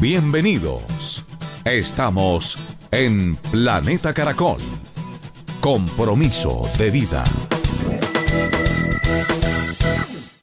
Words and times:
Bienvenidos. 0.00 1.26
Estamos 1.62 2.56
en 2.90 3.36
Planeta 3.52 4.14
Caracol. 4.14 4.56
Compromiso 5.60 6.62
de 6.78 6.90
vida. 6.90 7.22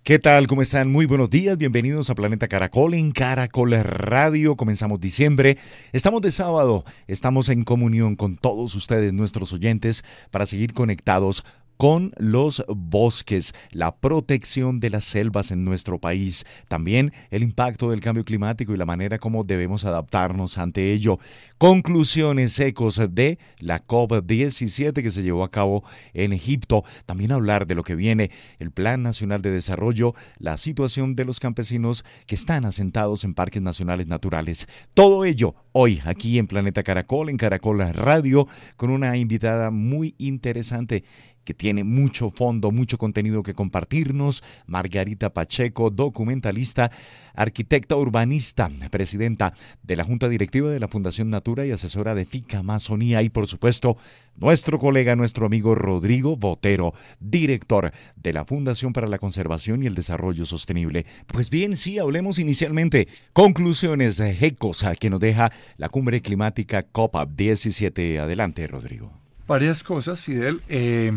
¿Qué 0.03 0.20
tal? 0.20 0.45
¿Cómo 0.45 0.61
están? 0.61 0.91
Muy 0.91 1.07
buenos 1.07 1.31
días. 1.31 1.57
Bienvenidos 1.57 2.11
a 2.11 2.16
Planeta 2.16 2.47
Caracol 2.47 2.93
en 2.93 3.09
Caracol 3.09 3.71
Radio. 3.71 4.55
Comenzamos 4.55 5.02
diciembre. 5.02 5.58
Estamos 5.91 6.21
de 6.21 6.31
sábado. 6.31 6.85
Estamos 7.08 7.49
en 7.49 7.63
comunión 7.63 8.16
con 8.16 8.38
todos 8.38 8.75
ustedes, 8.75 9.11
nuestros 9.11 9.53
oyentes, 9.53 10.05
para 10.30 10.45
seguir 10.45 10.73
conectados 10.73 11.44
con 11.77 12.12
los 12.17 12.63
bosques, 12.67 13.54
la 13.72 13.95
protección 13.95 14.80
de 14.80 14.90
las 14.90 15.05
selvas 15.05 15.52
en 15.52 15.63
nuestro 15.63 16.00
país, 16.00 16.45
también 16.67 17.13
el 17.30 17.44
impacto 17.44 17.91
del 17.91 18.02
cambio 18.02 18.26
climático 18.26 18.73
y 18.73 18.77
la 18.77 18.86
manera 18.86 19.20
como 19.20 19.44
debemos 19.44 19.86
adaptarnos 19.86 20.58
ante 20.58 20.91
ello. 20.91 21.20
Conclusiones 21.58 22.59
ecos 22.59 23.02
de 23.09 23.38
la 23.59 23.83
COP17 23.83 25.02
que 25.02 25.11
se 25.11 25.23
llevó 25.23 25.44
a 25.44 25.52
cabo 25.52 25.83
en 26.14 26.33
Egipto, 26.33 26.83
también 27.05 27.31
hablar 27.31 27.67
de 27.67 27.75
lo 27.75 27.83
que 27.83 27.95
viene, 27.95 28.31
el 28.59 28.72
Plan 28.72 29.03
Nacional 29.03 29.42
de 29.42 29.52
Desarrollo, 29.52 30.14
la 30.38 30.58
situación 30.58 31.16
de 31.16 31.25
los 31.25 31.39
campesinos 31.39 32.03
que 32.25 32.36
están 32.36 32.66
asentados 32.66 33.23
en 33.23 33.33
parques 33.33 33.61
nacionales 33.61 34.08
naturales. 34.08 34.67
Todo 34.94 35.25
ello 35.25 35.55
hoy 35.80 36.02
aquí 36.06 36.39
en 36.39 36.47
Planeta 36.47 36.81
Caracol, 36.81 37.30
en 37.30 37.38
Caracol 37.38 37.78
Radio, 37.94 38.47
con 38.78 38.89
una 38.89 39.16
invitada 39.16 39.70
muy 39.70 40.16
interesante 40.17 41.03
que 41.44 41.53
tiene 41.53 41.83
mucho 41.83 42.31
fondo, 42.31 42.72
mucho 42.72 42.97
contenido 42.97 43.44
que 43.44 43.53
compartirnos. 43.53 44.44
Margarita 44.66 45.30
Pacheco, 45.33 45.92
documentalista, 45.92 46.92
arquitecta 47.36 47.95
urbanista, 47.95 48.72
presidenta 48.89 49.53
de 49.83 49.95
la 49.95 50.03
Junta 50.03 50.28
Directiva 50.28 50.72
de 50.72 50.80
la 50.80 50.88
Fundación 50.88 51.30
Natura 51.30 51.66
y 51.66 51.72
asesora 51.72 52.16
de 52.16 52.25
FICA 52.25 52.59
Amazonía. 52.59 53.22
Y 53.22 53.30
por 53.30 53.45
supuesto, 53.48 53.98
nuestro 54.38 54.80
colega, 54.80 55.16
nuestro 55.16 55.45
amigo 55.45 55.75
Rodrigo 55.75 56.38
Botero, 56.38 56.93
director 57.19 57.91
de 58.16 58.33
la 58.33 58.45
Fundación 58.45 58.93
para 58.93 59.07
la 59.07 59.19
Conservación 59.19 59.83
y 59.83 59.88
el 59.88 59.95
Desarrollo 59.95 60.45
Sostenible. 60.45 61.05
Pues 61.27 61.49
bien, 61.49 61.75
sí, 61.77 61.99
hablemos 61.99 62.39
inicialmente. 62.39 63.08
Conclusiones 63.33 64.19
ecos 64.19 64.85
que 64.99 65.09
nos 65.09 65.19
deja 65.19 65.52
la 65.77 65.89
cumbre 65.89 66.21
climática 66.21 66.83
COP 66.83 67.15
17. 67.35 68.19
Adelante, 68.19 68.65
Rodrigo. 68.67 69.11
Varias 69.47 69.83
cosas, 69.83 70.21
Fidel. 70.21 70.61
Eh, 70.67 71.11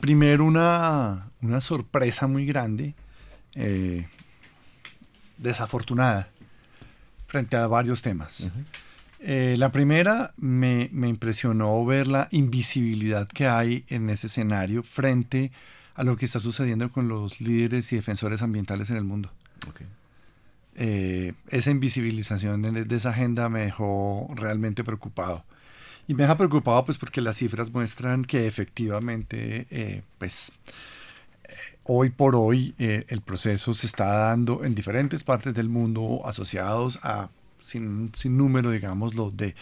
primero, 0.00 0.44
una, 0.44 1.30
una, 1.40 1.60
sorpresa 1.60 2.26
muy 2.26 2.46
grande, 2.46 2.94
eh, 3.54 4.06
desafortunada, 5.38 6.28
frente 7.26 7.56
a 7.56 7.66
varios 7.68 8.02
temas. 8.02 8.48
Eh, 9.24 9.56
la 9.58 9.72
primera, 9.72 10.34
me, 10.36 10.88
me, 10.92 11.08
impresionó 11.08 11.84
ver 11.84 12.06
la 12.06 12.28
invisibilidad 12.30 13.26
que 13.28 13.46
hay 13.46 13.84
en 13.88 14.10
ese 14.10 14.26
escenario 14.26 14.82
frente 14.82 15.50
a 15.94 16.04
lo 16.04 16.16
que 16.16 16.24
está 16.24 16.40
sucediendo 16.40 16.90
con 16.90 17.08
los 17.08 17.40
líderes 17.40 17.92
y 17.92 17.96
defensores 17.96 18.42
ambientales 18.42 18.90
en 18.90 18.96
el 18.96 19.04
mundo. 19.04 19.30
Okay. 19.68 19.86
Eh, 20.76 21.32
esa 21.48 21.70
invisibilización 21.70 22.62
de 22.62 22.96
esa 22.96 23.10
agenda 23.10 23.48
me 23.48 23.60
dejó 23.60 24.28
realmente 24.34 24.84
preocupado. 24.84 25.44
Y 26.06 26.14
me 26.14 26.24
deja 26.24 26.36
preocupado 26.36 26.84
pues 26.84 26.98
porque 26.98 27.20
las 27.20 27.38
cifras 27.38 27.72
muestran 27.72 28.24
que 28.24 28.46
efectivamente 28.46 29.66
eh, 29.70 30.02
pues 30.18 30.52
eh, 31.44 31.54
hoy 31.84 32.10
por 32.10 32.36
hoy 32.36 32.74
eh, 32.78 33.06
el 33.08 33.22
proceso 33.22 33.72
se 33.72 33.86
está 33.86 34.06
dando 34.06 34.64
en 34.64 34.74
diferentes 34.74 35.24
partes 35.24 35.54
del 35.54 35.70
mundo 35.70 36.20
asociados 36.24 36.98
a 37.02 37.30
sin, 37.64 38.12
sin 38.14 38.36
número 38.36 38.70
digamos 38.70 39.14
los 39.14 39.36
de 39.36 39.54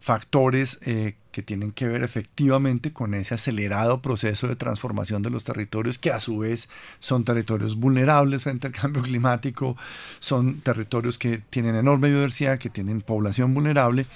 factores 0.00 0.78
eh, 0.82 1.16
que 1.32 1.42
tienen 1.42 1.72
que 1.72 1.88
ver 1.88 2.02
efectivamente 2.02 2.92
con 2.92 3.14
ese 3.14 3.34
acelerado 3.34 4.00
proceso 4.00 4.46
de 4.46 4.54
transformación 4.54 5.22
de 5.22 5.30
los 5.30 5.42
territorios 5.42 5.98
que 5.98 6.12
a 6.12 6.20
su 6.20 6.38
vez 6.38 6.68
son 7.00 7.24
territorios 7.24 7.76
vulnerables 7.76 8.42
frente 8.42 8.68
al 8.68 8.72
cambio 8.72 9.02
climático, 9.02 9.76
son 10.20 10.60
territorios 10.60 11.18
que 11.18 11.38
tienen 11.50 11.74
enorme 11.74 12.08
biodiversidad, 12.08 12.58
que 12.58 12.70
tienen 12.70 13.00
población 13.00 13.52
vulnerable 13.52 14.06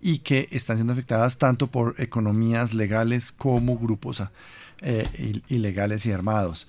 y 0.00 0.18
que 0.18 0.46
están 0.52 0.76
siendo 0.76 0.92
afectadas 0.92 1.36
tanto 1.38 1.66
por 1.66 1.94
economías 1.98 2.72
legales 2.72 3.32
como 3.32 3.76
grupos 3.76 4.22
eh, 4.82 5.40
ilegales 5.48 6.06
y 6.06 6.12
armados. 6.12 6.68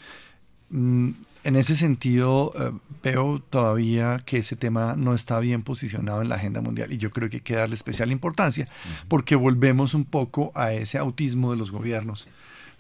En 1.44 1.56
ese 1.56 1.76
sentido, 1.76 2.54
eh, 2.56 2.72
veo 3.02 3.42
todavía 3.50 4.22
que 4.26 4.38
ese 4.38 4.56
tema 4.56 4.96
no 4.96 5.16
está 5.16 5.40
bien 5.40 5.64
posicionado 5.64 6.22
en 6.22 6.30
la 6.30 6.36
agenda 6.36 6.62
mundial 6.62 6.94
y 6.94 6.98
yo 6.98 7.10
creo 7.10 7.30
que 7.30 7.38
hay 7.38 7.42
que 7.42 7.56
darle 7.56 7.76
especial 7.76 8.12
importancia 8.12 8.68
porque 9.08 9.36
volvemos 9.36 9.94
un 9.94 10.06
poco 10.06 10.52
a 10.54 10.74
ese 10.74 10.98
autismo 11.00 11.52
de 11.52 11.58
los 11.58 11.72
gobiernos 11.72 12.28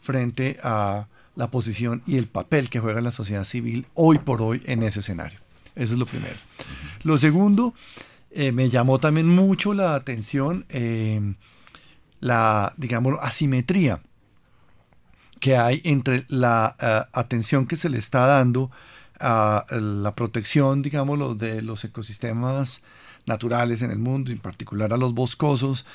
frente 0.02 0.58
a 0.62 1.08
la 1.36 1.50
posición 1.50 2.04
y 2.06 2.18
el 2.18 2.28
papel 2.28 2.70
que 2.70 2.80
juega 2.80 3.02
la 3.02 3.12
sociedad 3.12 3.46
civil 3.46 3.88
hoy 3.96 4.20
por 4.20 4.42
hoy 4.42 4.62
en 4.66 4.84
ese 4.84 5.00
escenario. 5.00 5.40
Eso 5.76 5.94
es 5.94 6.00
lo 6.00 6.06
primero. 6.06 6.38
Lo 7.04 7.18
segundo, 7.18 7.74
eh, 8.30 8.52
me 8.52 8.70
llamó 8.70 9.00
también 9.00 9.28
mucho 9.28 9.74
la 9.74 9.96
atención 9.96 10.66
eh, 10.70 11.34
la, 12.20 12.74
digamos, 12.78 13.16
asimetría 13.22 14.02
que 15.41 15.57
hay 15.57 15.81
entre 15.84 16.24
la 16.29 16.78
uh, 16.79 17.19
atención 17.19 17.66
que 17.66 17.75
se 17.75 17.90
le 17.90 17.97
está 17.97 18.28
dando 18.28 18.72
a 19.19 19.66
la 19.72 20.16
protección, 20.16 20.81
digamos, 20.81 21.38
de 21.38 21.62
los 21.62 21.84
ecosistemas 21.84 22.81
naturales 23.25 23.81
en 23.81 23.91
el 23.91 24.00
mundo, 24.00 24.31
en 24.31 24.40
particular 24.40 24.94
a 24.94 24.97
los 24.97 25.13
boscosos, 25.13 25.85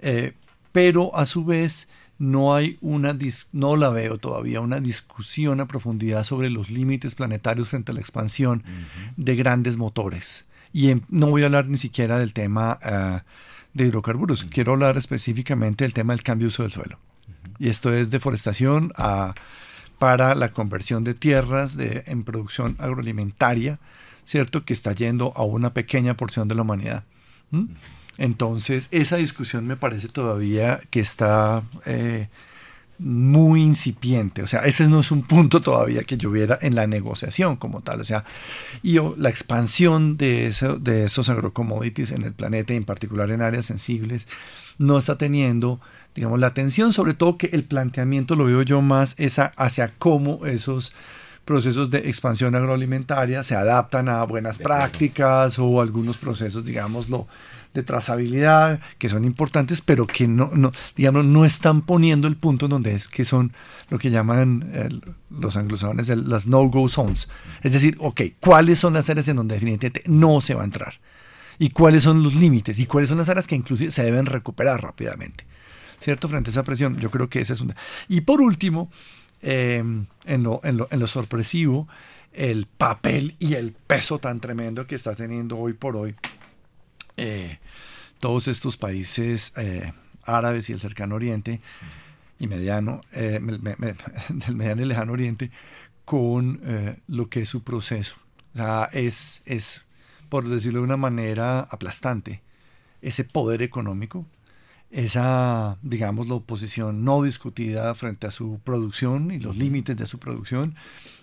eh, 0.00 0.34
pero 0.72 1.14
a 1.16 1.24
su 1.24 1.44
vez 1.44 1.88
no 2.18 2.54
hay 2.54 2.78
una, 2.80 3.16
no 3.52 3.76
la 3.76 3.90
veo 3.90 4.18
todavía, 4.18 4.60
una 4.60 4.80
discusión 4.80 5.60
a 5.60 5.66
profundidad 5.66 6.24
sobre 6.24 6.50
los 6.50 6.70
límites 6.70 7.14
planetarios 7.14 7.68
frente 7.68 7.92
a 7.92 7.94
la 7.94 8.00
expansión 8.00 8.64
uh 8.64 8.70
-huh. 8.70 9.12
de 9.16 9.36
grandes 9.36 9.76
motores. 9.76 10.46
Y 10.72 10.90
en, 10.90 11.02
no 11.08 11.28
voy 11.28 11.42
a 11.42 11.46
hablar 11.46 11.66
ni 11.66 11.78
siquiera 11.78 12.18
del 12.18 12.32
tema 12.32 12.78
uh, 12.84 13.20
de 13.74 13.86
hidrocarburos, 13.86 14.42
uh 14.42 14.46
-huh. 14.46 14.50
quiero 14.50 14.72
hablar 14.72 14.96
específicamente 14.96 15.84
del 15.84 15.92
tema 15.92 16.12
del 16.12 16.22
cambio 16.22 16.46
de 16.46 16.48
uso 16.48 16.62
del 16.62 16.72
suelo 16.72 16.98
y 17.58 17.68
esto 17.68 17.92
es 17.92 18.10
deforestación 18.10 18.92
para 19.98 20.34
la 20.34 20.52
conversión 20.52 21.04
de 21.04 21.14
tierras 21.14 21.76
en 21.78 22.24
producción 22.24 22.76
agroalimentaria, 22.78 23.78
¿cierto? 24.24 24.64
Que 24.64 24.74
está 24.74 24.92
yendo 24.92 25.32
a 25.36 25.44
una 25.44 25.72
pequeña 25.72 26.16
porción 26.16 26.48
de 26.48 26.54
la 26.54 26.62
humanidad. 26.62 27.04
Entonces, 28.18 28.88
esa 28.90 29.16
discusión 29.16 29.66
me 29.66 29.76
parece 29.76 30.08
todavía 30.08 30.80
que 30.90 31.00
está 31.00 31.62
eh, 31.84 32.28
muy 32.98 33.62
incipiente. 33.62 34.42
O 34.42 34.46
sea, 34.46 34.60
ese 34.60 34.88
no 34.88 35.00
es 35.00 35.10
un 35.10 35.22
punto 35.22 35.60
todavía 35.60 36.02
que 36.04 36.16
yo 36.16 36.30
viera 36.30 36.58
en 36.62 36.74
la 36.74 36.86
negociación 36.86 37.56
como 37.56 37.82
tal. 37.82 38.00
O 38.00 38.04
sea, 38.04 38.24
y 38.82 38.98
la 39.16 39.28
expansión 39.28 40.16
de 40.16 40.48
esos 40.48 41.28
agrocommodities 41.28 42.10
en 42.10 42.22
el 42.22 42.32
planeta, 42.32 42.72
y 42.72 42.76
en 42.76 42.84
particular 42.84 43.30
en 43.30 43.42
áreas 43.42 43.66
sensibles, 43.66 44.26
no 44.78 44.98
está 44.98 45.18
teniendo 45.18 45.80
digamos, 46.16 46.40
la 46.40 46.48
atención, 46.48 46.92
sobre 46.92 47.14
todo 47.14 47.38
que 47.38 47.50
el 47.52 47.62
planteamiento 47.62 48.34
lo 48.34 48.46
veo 48.46 48.62
yo 48.62 48.80
más 48.80 49.14
esa, 49.18 49.52
hacia 49.56 49.92
cómo 49.98 50.46
esos 50.46 50.94
procesos 51.44 51.90
de 51.90 51.98
expansión 51.98 52.56
agroalimentaria 52.56 53.44
se 53.44 53.54
adaptan 53.54 54.08
a 54.08 54.24
buenas 54.24 54.58
de 54.58 54.64
prácticas 54.64 55.58
o 55.60 55.80
algunos 55.80 56.16
procesos, 56.16 56.64
digámoslo, 56.64 57.28
de 57.72 57.82
trazabilidad 57.82 58.80
que 58.98 59.08
son 59.08 59.24
importantes, 59.24 59.80
pero 59.80 60.06
que 60.06 60.26
no, 60.26 60.50
no, 60.54 60.72
digamos, 60.96 61.24
no 61.24 61.44
están 61.44 61.82
poniendo 61.82 62.26
el 62.26 62.36
punto 62.36 62.66
en 62.66 62.70
donde 62.70 62.94
es 62.94 63.06
que 63.06 63.24
son 63.24 63.52
lo 63.90 63.98
que 63.98 64.10
llaman 64.10 64.70
eh, 64.72 64.88
los 65.30 65.56
anglosajones 65.56 66.08
las 66.08 66.46
no-go 66.46 66.88
zones. 66.88 67.28
Es 67.62 67.74
decir, 67.74 67.96
ok, 68.00 68.22
¿cuáles 68.40 68.78
son 68.78 68.94
las 68.94 69.08
áreas 69.10 69.28
en 69.28 69.36
donde 69.36 69.54
definitivamente 69.54 70.02
no 70.06 70.40
se 70.40 70.54
va 70.54 70.62
a 70.62 70.64
entrar? 70.64 70.94
¿Y 71.58 71.70
cuáles 71.70 72.02
son 72.02 72.22
los 72.22 72.34
límites? 72.34 72.78
¿Y 72.80 72.86
cuáles 72.86 73.08
son 73.08 73.18
las 73.18 73.28
áreas 73.28 73.46
que 73.46 73.54
inclusive 73.54 73.90
se 73.90 74.02
deben 74.02 74.26
recuperar 74.26 74.82
rápidamente? 74.82 75.44
¿Cierto? 76.00 76.28
Frente 76.28 76.50
a 76.50 76.52
esa 76.52 76.62
presión. 76.62 76.98
Yo 76.98 77.10
creo 77.10 77.28
que 77.28 77.40
esa 77.40 77.52
es 77.52 77.60
una. 77.60 77.76
Y 78.08 78.22
por 78.22 78.40
último, 78.40 78.90
eh, 79.42 79.82
en, 80.24 80.42
lo, 80.42 81.06
sorpresivo, 81.06 81.88
el 82.32 82.66
papel 82.66 83.36
y 83.38 83.54
el 83.54 83.72
peso 83.72 84.18
tan 84.18 84.40
tremendo 84.40 84.86
que 84.86 84.94
está 84.94 85.14
teniendo 85.14 85.58
hoy 85.58 85.72
por 85.72 85.96
hoy 85.96 86.14
eh, 87.16 87.58
todos 88.18 88.48
estos 88.48 88.76
países 88.76 89.52
eh, 89.56 89.92
árabes 90.24 90.68
y 90.68 90.72
el 90.72 90.80
cercano 90.80 91.14
oriente 91.14 91.60
y 92.38 92.46
mediano, 92.48 93.00
del 93.12 94.56
mediano 94.56 94.82
y 94.82 94.84
lejano 94.84 95.12
oriente, 95.12 95.50
con 96.04 97.00
lo 97.08 97.28
que 97.28 97.42
es 97.42 97.48
su 97.48 97.62
proceso. 97.62 98.16
O 98.54 98.58
sea, 98.58 98.90
es, 98.92 99.42
es, 99.44 99.82
por 100.28 100.48
decirlo 100.48 100.80
de 100.80 100.84
una 100.84 100.96
manera, 100.96 101.60
aplastante 101.60 102.42
ese 103.00 103.24
poder 103.24 103.62
económico 103.62 104.26
esa, 104.90 105.78
digamos, 105.82 106.28
la 106.28 106.34
oposición 106.34 107.04
no 107.04 107.22
discutida 107.22 107.94
frente 107.94 108.26
a 108.26 108.30
su 108.30 108.60
producción 108.62 109.30
y 109.30 109.40
los 109.40 109.56
límites 109.56 109.96
de 109.96 110.06
su 110.06 110.18
producción 110.18 110.76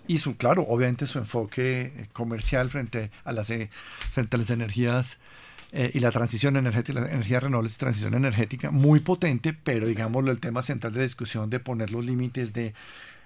y 0.06 0.18
su, 0.18 0.36
claro, 0.36 0.66
obviamente 0.68 1.06
su 1.06 1.18
enfoque 1.18 2.08
comercial 2.12 2.70
frente 2.70 3.10
a 3.24 3.32
las, 3.32 3.50
eh, 3.50 3.70
frente 4.12 4.36
a 4.36 4.38
las 4.38 4.50
energías 4.50 5.18
eh, 5.72 5.90
y 5.94 6.00
la 6.00 6.10
transición 6.10 6.56
energética, 6.56 7.00
la 7.00 7.10
energía 7.10 7.40
renovables 7.40 7.74
y 7.74 7.78
transición 7.78 8.14
energética 8.14 8.70
muy 8.70 9.00
potente, 9.00 9.52
pero 9.54 9.86
digámoslo, 9.86 10.30
el 10.30 10.40
tema 10.40 10.62
central 10.62 10.92
de 10.92 11.02
discusión 11.02 11.50
de 11.50 11.58
poner 11.58 11.90
los 11.90 12.04
límites 12.04 12.52
de 12.52 12.74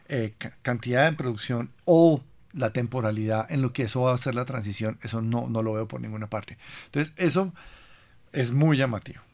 eh, 0.08 0.34
cantidad 0.62 1.10
de 1.10 1.16
producción 1.16 1.70
o 1.84 2.22
la 2.54 2.72
temporalidad 2.72 3.50
en 3.50 3.60
lo 3.60 3.72
que 3.72 3.82
eso 3.82 4.02
va 4.02 4.12
a 4.12 4.14
hacer 4.14 4.34
la 4.34 4.44
transición, 4.44 4.98
eso 5.02 5.20
no, 5.20 5.48
no 5.48 5.62
lo 5.62 5.74
veo 5.74 5.88
por 5.88 6.00
ninguna 6.00 6.28
parte. 6.28 6.56
Entonces, 6.86 7.12
eso 7.16 7.52
es 8.32 8.52
muy 8.52 8.76
llamativo. 8.76 9.27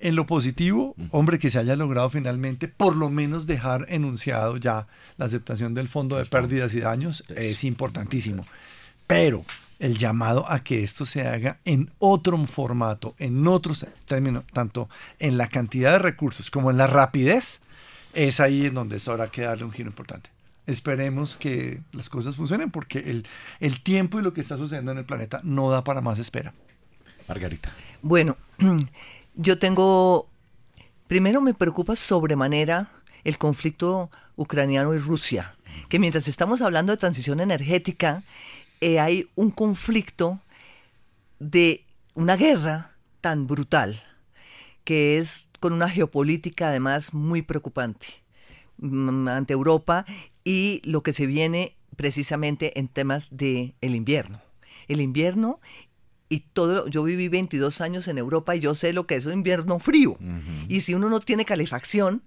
En 0.00 0.14
lo 0.14 0.26
positivo, 0.26 0.94
hombre, 1.10 1.40
que 1.40 1.50
se 1.50 1.58
haya 1.58 1.74
logrado 1.74 2.08
finalmente 2.08 2.68
por 2.68 2.94
lo 2.94 3.10
menos 3.10 3.46
dejar 3.46 3.86
enunciado 3.88 4.56
ya 4.56 4.86
la 5.16 5.24
aceptación 5.24 5.74
del 5.74 5.88
fondo 5.88 6.16
de 6.16 6.24
pérdidas 6.24 6.72
y 6.74 6.80
daños 6.80 7.24
es 7.34 7.64
importantísimo. 7.64 8.46
Pero 9.08 9.44
el 9.80 9.98
llamado 9.98 10.48
a 10.48 10.60
que 10.60 10.84
esto 10.84 11.04
se 11.04 11.26
haga 11.26 11.58
en 11.64 11.90
otro 11.98 12.38
formato, 12.46 13.16
en 13.18 13.46
otros 13.48 13.86
términos, 14.06 14.44
tanto 14.52 14.88
en 15.18 15.36
la 15.36 15.48
cantidad 15.48 15.92
de 15.92 15.98
recursos 15.98 16.50
como 16.50 16.70
en 16.70 16.76
la 16.76 16.86
rapidez, 16.86 17.60
es 18.14 18.38
ahí 18.40 18.66
en 18.66 18.74
donde 18.74 18.96
es 18.96 19.08
hora 19.08 19.30
que 19.30 19.42
darle 19.42 19.64
un 19.64 19.72
giro 19.72 19.88
importante. 19.88 20.30
Esperemos 20.66 21.36
que 21.36 21.80
las 21.92 22.08
cosas 22.08 22.36
funcionen 22.36 22.70
porque 22.70 22.98
el, 22.98 23.26
el 23.58 23.80
tiempo 23.82 24.20
y 24.20 24.22
lo 24.22 24.32
que 24.32 24.42
está 24.42 24.56
sucediendo 24.56 24.92
en 24.92 24.98
el 24.98 25.04
planeta 25.04 25.40
no 25.42 25.70
da 25.70 25.82
para 25.82 26.02
más 26.02 26.18
espera. 26.18 26.52
Margarita. 27.26 27.72
Bueno, 28.02 28.36
yo 29.38 29.58
tengo, 29.58 30.28
primero 31.06 31.40
me 31.40 31.54
preocupa 31.54 31.94
sobremanera 31.94 32.90
el 33.22 33.38
conflicto 33.38 34.10
ucraniano 34.36 34.94
y 34.94 34.98
Rusia, 34.98 35.54
que 35.88 36.00
mientras 36.00 36.26
estamos 36.26 36.60
hablando 36.60 36.92
de 36.92 36.96
transición 36.96 37.38
energética, 37.40 38.24
eh, 38.80 38.98
hay 38.98 39.28
un 39.36 39.52
conflicto 39.52 40.40
de 41.38 41.84
una 42.14 42.36
guerra 42.36 42.96
tan 43.20 43.46
brutal, 43.46 44.02
que 44.82 45.18
es 45.18 45.48
con 45.60 45.72
una 45.72 45.88
geopolítica 45.88 46.68
además 46.68 47.14
muy 47.14 47.42
preocupante 47.42 48.08
mm, 48.78 49.28
ante 49.28 49.52
Europa 49.52 50.04
y 50.42 50.82
lo 50.84 51.04
que 51.04 51.12
se 51.12 51.26
viene 51.26 51.76
precisamente 51.94 52.78
en 52.78 52.88
temas 52.88 53.36
del 53.36 53.74
el 53.80 53.94
invierno. 53.94 54.40
El 54.88 55.00
invierno 55.00 55.60
y 56.28 56.40
todo, 56.40 56.88
yo 56.88 57.02
viví 57.02 57.28
22 57.28 57.80
años 57.80 58.08
en 58.08 58.18
Europa 58.18 58.54
y 58.54 58.60
yo 58.60 58.74
sé 58.74 58.92
lo 58.92 59.06
que 59.06 59.14
es 59.14 59.26
un 59.26 59.32
invierno 59.32 59.78
frío. 59.78 60.18
Y 60.68 60.80
si 60.80 60.94
uno 60.94 61.08
no 61.08 61.20
tiene 61.20 61.44
calefacción, 61.44 62.22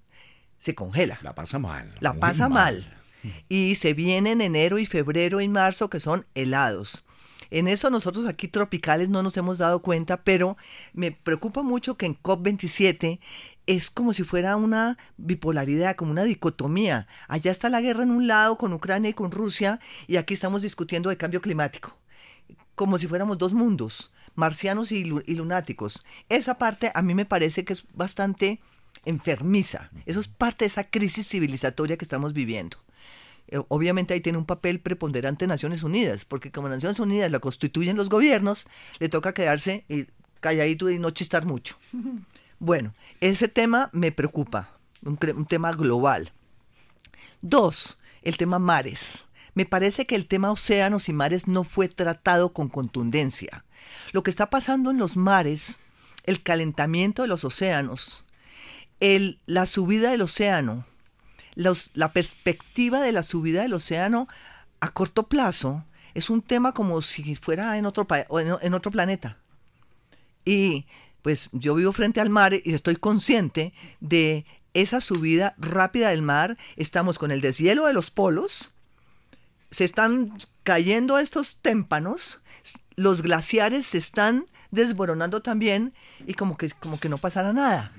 se 0.59 0.75
congela. 0.75 1.19
La 1.21 1.35
pasa 1.35 1.59
mal. 1.59 1.93
La 1.99 2.13
pasa 2.13 2.49
mal. 2.49 2.97
Y 3.49 3.75
se 3.75 3.93
viene 3.93 4.31
en 4.31 4.41
enero 4.41 4.79
y 4.79 4.87
febrero 4.87 5.41
y 5.41 5.47
marzo 5.47 5.91
que 5.91 5.99
son 5.99 6.25
helados. 6.33 7.03
En 7.51 7.67
eso 7.67 7.91
nosotros 7.91 8.25
aquí 8.25 8.47
tropicales 8.47 9.09
no 9.09 9.21
nos 9.21 9.37
hemos 9.37 9.59
dado 9.59 9.83
cuenta, 9.83 10.23
pero 10.23 10.57
me 10.93 11.11
preocupa 11.11 11.61
mucho 11.61 11.97
que 11.97 12.07
en 12.07 12.19
COP27 12.19 13.19
es 13.67 13.91
como 13.91 14.13
si 14.13 14.23
fuera 14.23 14.55
una 14.55 14.97
bipolaridad, 15.17 15.95
como 15.95 16.09
una 16.09 16.23
dicotomía. 16.23 17.05
Allá 17.27 17.51
está 17.51 17.69
la 17.69 17.81
guerra 17.81 18.01
en 18.01 18.09
un 18.09 18.25
lado 18.25 18.57
con 18.57 18.73
Ucrania 18.73 19.11
y 19.11 19.13
con 19.13 19.29
Rusia 19.29 19.79
y 20.07 20.15
aquí 20.15 20.33
estamos 20.33 20.63
discutiendo 20.63 21.11
de 21.11 21.17
cambio 21.17 21.41
climático 21.41 22.00
como 22.81 22.97
si 22.97 23.05
fuéramos 23.05 23.37
dos 23.37 23.53
mundos, 23.53 24.11
marcianos 24.33 24.91
y, 24.91 25.05
lunáticos. 25.05 26.03
Esa 26.29 26.57
parte 26.57 26.91
a 26.95 27.03
mí 27.03 27.13
me 27.13 27.25
parece 27.25 27.63
que 27.63 27.73
es 27.73 27.85
bastante 27.93 28.59
enfermiza. 29.05 29.91
Eso 30.07 30.19
es 30.19 30.27
parte 30.27 30.65
de 30.65 30.69
esa 30.69 30.85
crisis 30.85 31.27
civilizatoria 31.27 31.95
que 31.95 32.03
estamos 32.03 32.33
viviendo. 32.33 32.77
Eh, 33.49 33.61
obviamente 33.67 34.15
ahí 34.15 34.21
tiene 34.21 34.39
un 34.39 34.47
papel 34.47 34.79
preponderante 34.79 35.45
Naciones 35.45 35.83
Unidas, 35.83 36.25
porque 36.25 36.49
como 36.49 36.69
Naciones 36.69 36.97
Unidas 36.97 37.29
la 37.29 37.37
constituyen 37.37 37.97
los 37.97 38.09
gobiernos, 38.09 38.65
le 38.97 39.09
toca 39.09 39.35
quedarse 39.35 39.85
calladito 40.39 40.89
y 40.89 40.97
no 40.97 41.11
chistar 41.11 41.45
mucho. 41.45 41.77
Bueno, 42.57 42.93
ese 43.21 43.47
tema 43.47 43.89
me 43.91 44.11
preocupa, 44.11 44.69
un 45.03 45.45
tema 45.47 45.71
global. 45.71 46.31
Dos, 47.41 47.97
el 48.21 48.37
tema 48.37 48.59
mares 48.59 49.30
me 49.53 49.65
parece 49.65 50.05
que 50.05 50.15
el 50.15 50.27
tema 50.27 50.51
océanos 50.51 51.09
y 51.09 51.13
mares 51.13 51.47
no 51.47 51.63
fue 51.63 51.87
tratado 51.87 52.53
con 52.53 52.69
contundencia. 52.69 53.65
Lo 54.11 54.23
que 54.23 54.29
está 54.29 54.49
pasando 54.49 54.91
en 54.91 54.97
los 54.97 55.17
mares, 55.17 55.81
el 56.23 56.41
calentamiento 56.41 57.21
de 57.21 57.27
los 57.27 57.43
océanos, 57.43 58.23
el, 58.99 59.39
la 59.45 59.65
subida 59.65 60.11
del 60.11 60.21
océano, 60.21 60.85
la 61.55 62.13
perspectiva 62.13 63.01
de 63.01 63.11
la 63.11 63.23
subida 63.23 63.63
del 63.63 63.73
océano 63.73 64.27
a 64.79 64.89
corto 64.89 65.27
plazo, 65.27 65.83
es 66.13 66.29
un 66.29 66.41
tema 66.41 66.73
como 66.73 67.01
si 67.01 67.35
fuera 67.35 67.77
en 67.77 67.85
otro, 67.85 68.07
en 68.09 68.73
otro 68.73 68.91
planeta. 68.91 69.37
Y 70.45 70.85
pues 71.21 71.49
yo 71.51 71.75
vivo 71.75 71.93
frente 71.93 72.19
al 72.19 72.29
mar 72.29 72.53
y 72.53 72.73
estoy 72.73 72.95
consciente 72.95 73.73
de 73.99 74.45
esa 74.73 75.01
subida 75.01 75.55
rápida 75.57 76.09
del 76.09 76.21
mar. 76.21 76.57
Estamos 76.75 77.19
con 77.19 77.31
el 77.31 77.41
deshielo 77.41 77.85
de 77.85 77.93
los 77.93 78.11
polos, 78.11 78.71
se 79.71 79.85
están 79.85 80.37
cayendo 80.63 81.17
estos 81.17 81.57
témpanos, 81.61 82.39
los 82.95 83.21
glaciares 83.21 83.85
se 83.87 83.97
están 83.97 84.45
desboronando 84.69 85.41
también 85.41 85.93
y 86.27 86.33
como 86.33 86.57
que, 86.57 86.69
como 86.71 86.99
que 86.99 87.09
no 87.09 87.17
pasará 87.17 87.53
nada. 87.53 87.91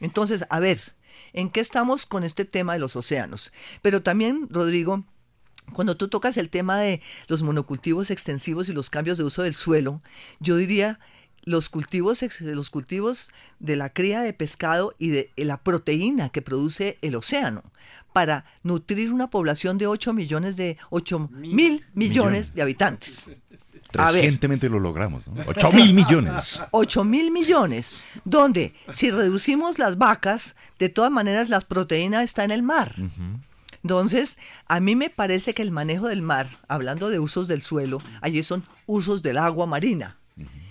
Entonces, 0.00 0.44
a 0.48 0.60
ver, 0.60 0.94
¿en 1.32 1.50
qué 1.50 1.60
estamos 1.60 2.06
con 2.06 2.24
este 2.24 2.44
tema 2.44 2.72
de 2.74 2.78
los 2.78 2.96
océanos? 2.96 3.52
Pero 3.82 4.02
también, 4.02 4.48
Rodrigo, 4.50 5.04
cuando 5.72 5.96
tú 5.96 6.08
tocas 6.08 6.36
el 6.36 6.48
tema 6.48 6.78
de 6.78 7.02
los 7.26 7.42
monocultivos 7.42 8.10
extensivos 8.10 8.68
y 8.68 8.72
los 8.72 8.90
cambios 8.90 9.18
de 9.18 9.24
uso 9.24 9.42
del 9.42 9.54
suelo, 9.54 10.00
yo 10.38 10.56
diría 10.56 11.00
los 11.46 11.68
cultivos, 11.68 12.22
los 12.40 12.70
cultivos 12.70 13.30
de 13.60 13.76
la 13.76 13.88
cría 13.90 14.20
de 14.20 14.32
pescado 14.32 14.94
y 14.98 15.08
de 15.08 15.30
la 15.36 15.56
proteína 15.58 16.28
que 16.28 16.42
produce 16.42 16.98
el 17.02 17.14
océano 17.14 17.62
para 18.12 18.44
nutrir 18.64 19.12
una 19.12 19.30
población 19.30 19.78
de 19.78 19.86
8 19.86 20.12
millones 20.12 20.56
de 20.56 20.76
8 20.90 21.30
mil 21.30 21.84
millones, 21.94 22.54
de 22.54 22.62
habitantes. 22.62 23.32
Recientemente 23.92 24.68
lo 24.68 24.80
logramos, 24.80 25.26
¿no? 25.28 25.34
8 25.46 25.72
mil 25.72 25.94
millones. 25.94 26.60
8 26.72 27.04
mil 27.04 27.30
millones, 27.30 27.94
donde 28.24 28.74
si 28.92 29.12
reducimos 29.12 29.78
las 29.78 29.98
vacas, 29.98 30.56
de 30.80 30.88
todas 30.88 31.12
maneras 31.12 31.48
las 31.48 31.64
proteínas 31.64 32.24
están 32.24 32.46
en 32.46 32.50
el 32.52 32.62
mar. 32.64 32.96
Entonces, 33.84 34.36
a 34.66 34.80
mí 34.80 34.96
me 34.96 35.10
parece 35.10 35.54
que 35.54 35.62
el 35.62 35.70
manejo 35.70 36.08
del 36.08 36.22
mar, 36.22 36.48
hablando 36.66 37.08
de 37.08 37.20
usos 37.20 37.46
del 37.46 37.62
suelo, 37.62 38.02
allí 38.20 38.42
son 38.42 38.64
usos 38.86 39.22
del 39.22 39.38
agua 39.38 39.66
marina 39.66 40.16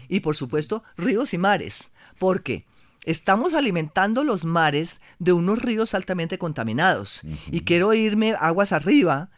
y 0.07 0.21
por 0.21 0.35
supuesto 0.35 0.83
ríos 0.97 1.33
y 1.33 1.37
mares, 1.37 1.91
porque 2.19 2.65
estamos 3.05 3.53
alimentando 3.53 4.23
los 4.23 4.45
mares 4.45 5.01
de 5.19 5.33
unos 5.33 5.61
ríos 5.61 5.93
altamente 5.93 6.37
contaminados. 6.37 7.21
Y 7.51 7.61
quiero 7.61 7.93
irme 7.93 8.35
aguas 8.39 8.71
arriba 8.71 9.29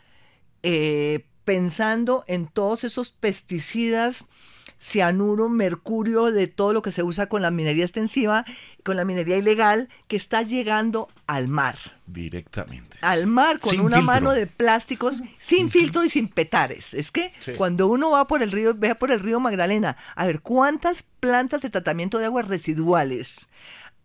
eh, 0.64 1.26
pensando 1.44 2.24
en 2.28 2.48
todos 2.48 2.84
esos 2.84 3.12
pesticidas 3.12 4.26
cianuro, 4.80 5.50
mercurio, 5.50 6.32
de 6.32 6.48
todo 6.48 6.74
lo 6.74 6.82
que 6.82 6.92
se 6.92 7.04
usa 7.04 7.28
con 7.28 7.42
la 7.42 7.52
minería 7.52 7.84
extensiva, 7.84 8.46
con 8.84 8.96
la 8.96 9.06
minería 9.06 9.38
ilegal, 9.38 9.90
que 10.08 10.16
está 10.16 10.42
llegando 10.42 11.10
al 11.26 11.48
mar. 11.48 11.78
Directamente. 12.06 12.98
Al 13.02 13.28
mar 13.28 13.60
con 13.60 13.80
una 13.80 14.02
mano 14.02 14.32
de 14.32 14.48
plásticos, 14.48 15.22
sin 15.38 15.70
filtro 15.70 16.04
y 16.04 16.10
sin 16.10 16.28
petares. 16.30 16.94
Es 16.94 17.12
que 17.12 17.34
cuando 17.58 17.88
uno 17.88 18.12
va 18.12 18.28
por 18.28 18.42
el 18.42 18.52
río, 18.52 18.74
vea 18.74 18.96
por 18.96 19.12
el 19.12 19.20
río 19.20 19.40
Magdalena, 19.40 19.98
a 20.16 20.26
ver 20.26 20.42
cuántas 20.42 21.04
plantas 21.04 21.62
de 21.62 21.70
tratamiento 21.70 22.20
de 22.20 22.26
aguas 22.26 22.48
residuales 22.48 23.50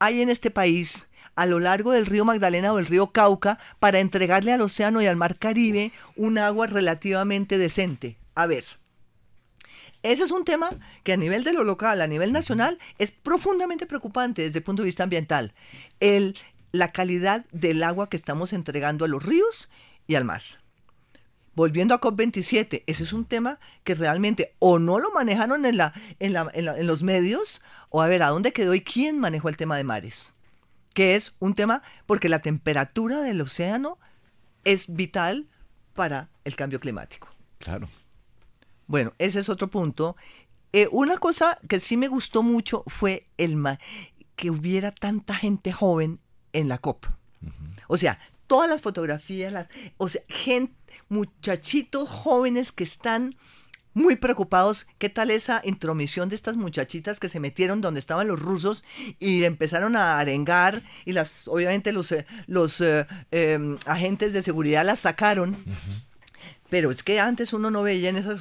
hay 0.03 0.21
en 0.21 0.31
este 0.31 0.51
país 0.51 1.07
a 1.37 1.47
lo 1.47 1.61
largo 1.61 1.93
del 1.93 2.07
río 2.07 2.25
Magdalena 2.25 2.73
o 2.73 2.81
el 2.81 2.87
río 2.87 3.13
Cauca 3.13 3.61
para 3.79 4.01
entregarle 4.01 4.53
al 4.53 4.61
océano 4.61 5.01
y 5.01 5.07
al 5.07 5.15
mar 5.15 5.39
Caribe 5.39 5.93
un 6.17 6.39
agua 6.39 6.67
relativamente 6.67 7.57
decente. 7.57 8.17
A 8.35 8.47
ver, 8.47 8.65
ese 10.03 10.25
es 10.25 10.31
un 10.31 10.45
tema 10.45 10.71
que 11.05 11.13
a 11.13 11.17
nivel 11.17 11.45
de 11.45 11.53
lo 11.53 11.65
local, 11.65 12.01
a 12.01 12.07
nivel 12.07 12.33
nacional, 12.33 12.79
es 12.99 13.13
profundamente 13.13 13.87
preocupante 13.87 14.43
desde 14.43 14.59
el 14.59 14.65
punto 14.65 14.83
de 14.83 14.87
vista 14.87 15.05
ambiental. 15.05 15.55
El, 16.01 16.37
la 16.73 16.93
calidad 16.93 17.45
del 17.53 17.83
agua 17.83 18.09
que 18.09 18.17
estamos 18.17 18.53
entregando 18.53 19.05
a 19.05 19.09
los 19.09 19.23
ríos 19.23 19.71
y 20.07 20.17
al 20.17 20.25
mar. 20.25 20.43
volviendo 21.55 21.95
a 21.95 22.01
COP27, 22.01 22.83
ese 22.87 23.03
es 23.03 23.13
un 23.13 23.27
tema 23.27 23.59
que 23.85 23.95
realmente 23.95 24.55
o 24.59 24.79
no 24.79 24.99
lo 24.99 25.13
manejaron 25.13 25.67
en, 25.67 25.77
la, 25.77 25.93
en, 26.19 26.33
la, 26.33 26.51
en, 26.55 26.87
los 26.87 27.03
medios, 27.03 27.61
o 27.91 28.01
a 28.01 28.09
ver, 28.09 28.23
¿a 28.23 28.29
dónde 28.29 28.55
quedó 28.55 28.75
y 28.75 28.81
quién 28.81 29.19
manejó 29.19 29.51
el 29.51 29.59
tema 29.59 29.77
de 29.77 29.85
mares? 29.85 30.33
Que 30.95 31.15
es 31.15 31.35
un 31.41 31.55
tema 31.55 31.83
porque 32.07 32.31
la 32.31 32.41
temperatura 32.41 33.21
del 33.21 33.43
océano 33.43 33.99
es 34.65 34.95
vital 34.95 35.47
para 35.95 36.31
el 36.45 36.57
cambio 36.57 36.81
climático. 36.81 37.29
Claro. 37.59 37.89
Bueno, 38.87 39.13
ese 39.19 39.41
es 39.41 39.49
otro 39.49 39.69
punto. 39.69 40.17
Eh, 40.73 40.89
una 40.91 41.19
cosa 41.19 41.59
que 41.69 41.81
sí 41.81 41.97
me 41.97 42.09
gustó 42.09 42.43
mucho 42.43 42.85
fue 42.87 43.29
el 43.37 43.57
que 44.37 44.51
hubiera 44.51 44.91
tanta 44.91 45.35
gente 45.35 45.73
joven 45.73 46.21
en 46.53 46.69
la 46.69 46.79
COP. 46.79 47.07
O 47.89 47.97
sea, 47.97 48.19
todas 48.47 48.69
las 48.69 48.83
fotografías, 48.83 49.53
las, 49.53 49.69
o 49.99 50.09
sea, 50.09 50.23
gente, 50.29 50.75
muchachitos 51.09 52.09
jóvenes 52.09 52.73
que 52.73 52.85
están 52.85 53.37
muy 53.95 54.17
preocupados. 54.17 54.87
¿Qué 54.99 55.09
tal 55.09 55.31
esa 55.31 55.61
intromisión 55.65 56.29
de 56.29 56.37
estas 56.37 56.57
muchachitas 56.57 57.21
que 57.21 57.29
se 57.29 57.41
metieron 57.41 57.81
donde 57.81 58.01
estaban 58.01 58.29
los 58.29 58.41
rusos 58.41 58.85
y 59.19 59.45
empezaron 59.45 59.97
a 59.97 60.19
arengar 60.19 60.83
y 61.05 61.13
las, 61.13 61.47
obviamente 61.49 61.93
los, 61.93 62.11
eh, 62.13 62.27
los 62.47 62.81
eh, 62.81 63.07
em, 63.31 63.79
agentes 63.87 64.33
de 64.33 64.43
seguridad 64.43 64.85
las 64.85 65.01
sacaron? 65.01 65.65
Pero 66.73 66.91
es 66.91 67.03
que 67.03 67.21
antes 67.21 67.53
uno 67.53 67.71
no 67.71 67.83
veía 67.83 68.09
en 68.09 68.17
esas 68.17 68.41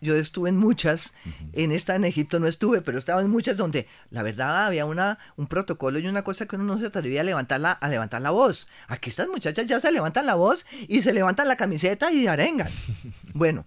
Yo 0.00 0.16
estuve 0.16 0.48
en 0.48 0.56
muchas, 0.56 1.14
en 1.52 1.70
esta 1.70 1.94
en 1.94 2.04
Egipto 2.04 2.40
no 2.40 2.48
estuve, 2.48 2.82
pero 2.82 2.98
estaba 2.98 3.20
en 3.20 3.30
muchas 3.30 3.56
donde 3.56 3.86
la 4.10 4.24
verdad 4.24 4.66
había 4.66 4.86
una, 4.86 5.20
un 5.36 5.46
protocolo 5.46 6.00
y 6.00 6.08
una 6.08 6.24
cosa 6.24 6.46
que 6.46 6.56
uno 6.56 6.64
no 6.64 6.80
se 6.80 6.86
atrevía 6.86 7.20
a 7.20 7.22
levantar 7.22 7.60
la, 7.60 7.70
a 7.70 7.88
levantar 7.88 8.22
la 8.22 8.30
voz. 8.30 8.66
Aquí 8.88 9.08
estas 9.08 9.28
muchachas 9.28 9.68
ya 9.68 9.78
se 9.78 9.92
levantan 9.92 10.26
la 10.26 10.34
voz 10.34 10.66
y 10.88 11.02
se 11.02 11.12
levantan 11.12 11.46
la 11.46 11.54
camiseta 11.54 12.10
y 12.10 12.26
arengan. 12.26 12.72
Bueno, 13.34 13.64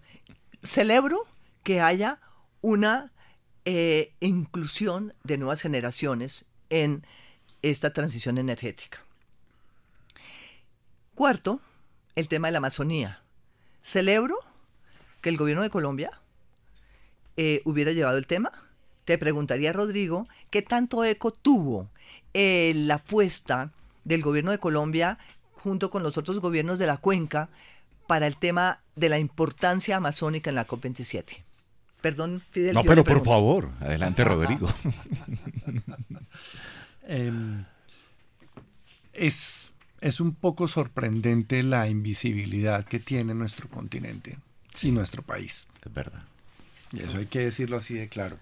celebro 0.64 1.26
que 1.64 1.80
haya 1.80 2.20
una 2.60 3.14
eh, 3.64 4.12
inclusión 4.20 5.14
de 5.24 5.38
nuevas 5.38 5.62
generaciones 5.62 6.44
en 6.70 7.08
esta 7.62 7.94
transición 7.94 8.38
energética. 8.38 9.02
Cuarto, 11.16 11.62
el 12.16 12.28
tema 12.28 12.50
de 12.50 12.52
la 12.52 12.58
Amazonía. 12.58 13.23
Celebro 13.84 14.38
que 15.22 15.30
el 15.30 15.38
gobierno 15.38 15.62
de 15.62 15.70
Colombia 15.70 16.12
eh, 17.38 17.62
hubiera 17.66 17.92
llevado 17.92 18.18
el 18.18 18.26
tema. 18.26 18.52
Te 19.06 19.18
preguntaría, 19.18 19.74
Rodrigo, 19.74 20.28
¿qué 20.50 20.62
tanto 20.62 21.04
eco 21.04 21.32
tuvo 21.32 21.90
eh, 22.34 22.74
la 22.76 22.96
apuesta 22.96 23.72
del 24.06 24.22
gobierno 24.22 24.52
de 24.52 24.58
Colombia 24.58 25.20
junto 25.52 25.92
con 25.92 26.02
los 26.02 26.18
otros 26.18 26.40
gobiernos 26.40 26.80
de 26.80 26.88
la 26.88 26.98
cuenca 26.98 27.50
para 28.08 28.26
el 28.28 28.38
tema 28.38 28.80
de 28.96 29.10
la 29.10 29.20
importancia 29.20 29.98
amazónica 29.98 30.50
en 30.50 30.56
la 30.56 30.66
COP27? 30.66 31.44
Perdón, 32.02 32.42
Fidel. 32.52 32.74
No, 32.74 32.84
pero 32.84 33.04
por 33.04 33.24
favor, 33.24 33.72
adelante, 33.80 34.24
Rodrigo. 34.26 34.74
Em, 37.06 37.66
es 39.12 39.74
es 40.04 40.20
un 40.20 40.36
poco 40.36 40.68
sorprendente 40.68 41.64
la 41.64 41.88
invisibilidad 41.88 42.84
que 42.84 43.00
tiene 43.00 43.34
nuestro 43.34 43.70
continente 43.70 44.38
y 44.82 44.92
nuestro 44.92 45.22
país. 45.22 45.68
Es 45.84 45.94
verdad. 45.94 46.22
Y 46.92 47.02
eso 47.02 47.18
hay 47.18 47.28
que 47.28 47.40
decirlo 47.40 47.78
así 47.78 47.94
de 47.94 48.10
claro. 48.10 48.38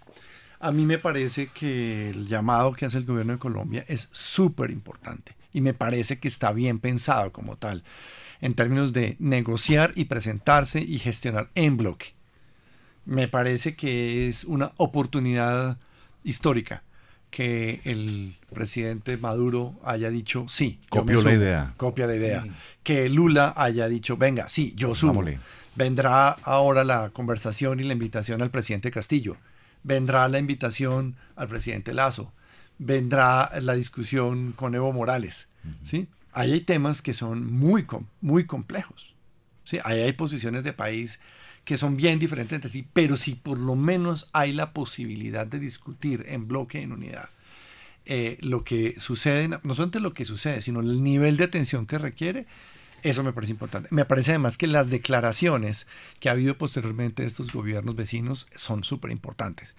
A 0.59 0.71
mí 0.71 0.85
me 0.85 0.97
parece 0.97 1.47
que 1.47 2.09
el 2.09 2.27
llamado 2.27 2.73
que 2.73 2.85
hace 2.85 2.97
el 2.97 3.05
gobierno 3.05 3.33
de 3.33 3.39
Colombia 3.39 3.85
es 3.87 4.09
súper 4.11 4.71
importante 4.71 5.35
y 5.53 5.61
me 5.61 5.75
parece 5.75 6.19
que 6.19 6.27
está 6.27 6.51
bien 6.51 6.79
pensado 6.79 7.31
como 7.31 7.57
tal, 7.57 7.83
en 8.41 8.55
términos 8.55 8.91
de 8.91 9.15
negociar 9.19 9.91
y 9.95 10.05
presentarse 10.05 10.81
y 10.81 10.97
gestionar 10.97 11.51
en 11.53 11.77
bloque. 11.77 12.15
Me 13.05 13.27
parece 13.27 13.75
que 13.75 14.29
es 14.29 14.45
una 14.45 14.71
oportunidad 14.77 15.77
histórica 16.23 16.83
que 17.31 17.79
el 17.85 18.35
presidente 18.53 19.17
Maduro 19.17 19.79
haya 19.83 20.09
dicho 20.11 20.45
sí. 20.49 20.79
Copio 20.89 21.23
la 21.23 21.33
idea. 21.33 21.73
Copia 21.77 22.05
la 22.05 22.15
idea. 22.15 22.45
Que 22.83 23.09
Lula 23.09 23.53
haya 23.55 23.87
dicho, 23.87 24.17
venga, 24.17 24.49
sí, 24.49 24.73
yo 24.75 24.93
subo. 24.93 25.23
Vendrá 25.73 26.29
ahora 26.29 26.83
la 26.83 27.09
conversación 27.11 27.79
y 27.79 27.83
la 27.83 27.93
invitación 27.93 28.41
al 28.41 28.51
presidente 28.51 28.91
Castillo. 28.91 29.37
Vendrá 29.83 30.27
la 30.27 30.37
invitación 30.37 31.15
al 31.35 31.47
presidente 31.47 31.93
Lazo. 31.93 32.33
Vendrá 32.77 33.51
la 33.61 33.73
discusión 33.73 34.51
con 34.51 34.75
Evo 34.75 34.91
Morales. 34.91 35.47
¿sí? 35.83 36.07
Ahí 36.33 36.51
hay 36.51 36.61
temas 36.61 37.01
que 37.01 37.13
son 37.13 37.51
muy, 37.51 37.87
muy 38.19 38.45
complejos. 38.45 39.15
¿sí? 39.63 39.79
Ahí 39.85 40.01
hay 40.01 40.11
posiciones 40.11 40.65
de 40.65 40.73
país 40.73 41.19
que 41.65 41.77
son 41.77 41.97
bien 41.97 42.19
diferentes 42.19 42.55
entre 42.55 42.71
sí, 42.71 42.85
pero 42.93 43.17
si 43.17 43.35
por 43.35 43.57
lo 43.57 43.75
menos 43.75 44.29
hay 44.33 44.51
la 44.51 44.73
posibilidad 44.73 45.45
de 45.45 45.59
discutir 45.59 46.25
en 46.27 46.47
bloque, 46.47 46.81
en 46.81 46.91
unidad, 46.91 47.29
eh, 48.05 48.37
lo 48.41 48.63
que 48.63 48.99
sucede, 48.99 49.47
no 49.47 49.75
solamente 49.75 49.99
lo 49.99 50.13
que 50.13 50.25
sucede, 50.25 50.61
sino 50.61 50.79
el 50.79 51.03
nivel 51.03 51.37
de 51.37 51.43
atención 51.43 51.85
que 51.85 51.99
requiere, 51.99 52.47
eso 53.03 53.23
me 53.23 53.33
parece 53.33 53.53
importante. 53.53 53.87
Me 53.91 54.05
parece 54.05 54.31
además 54.31 54.57
que 54.57 54.67
las 54.67 54.89
declaraciones 54.89 55.87
que 56.19 56.29
ha 56.29 56.33
habido 56.33 56.57
posteriormente 56.57 57.23
de 57.23 57.27
estos 57.27 57.51
gobiernos 57.51 57.95
vecinos 57.95 58.47
son 58.55 58.83
súper 58.83 59.11
importantes. 59.11 59.75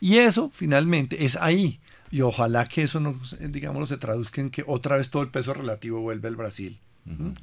Y 0.00 0.18
eso 0.18 0.50
finalmente 0.54 1.24
es 1.24 1.36
ahí. 1.36 1.80
Y 2.10 2.20
ojalá 2.20 2.68
que 2.68 2.82
eso, 2.82 3.00
no, 3.00 3.18
se 3.24 3.96
traduzca 3.96 4.40
en 4.40 4.50
que 4.50 4.62
otra 4.66 4.96
vez 4.96 5.10
todo 5.10 5.22
el 5.22 5.30
peso 5.30 5.54
relativo 5.54 6.00
vuelve 6.00 6.28
al 6.28 6.36
Brasil 6.36 6.78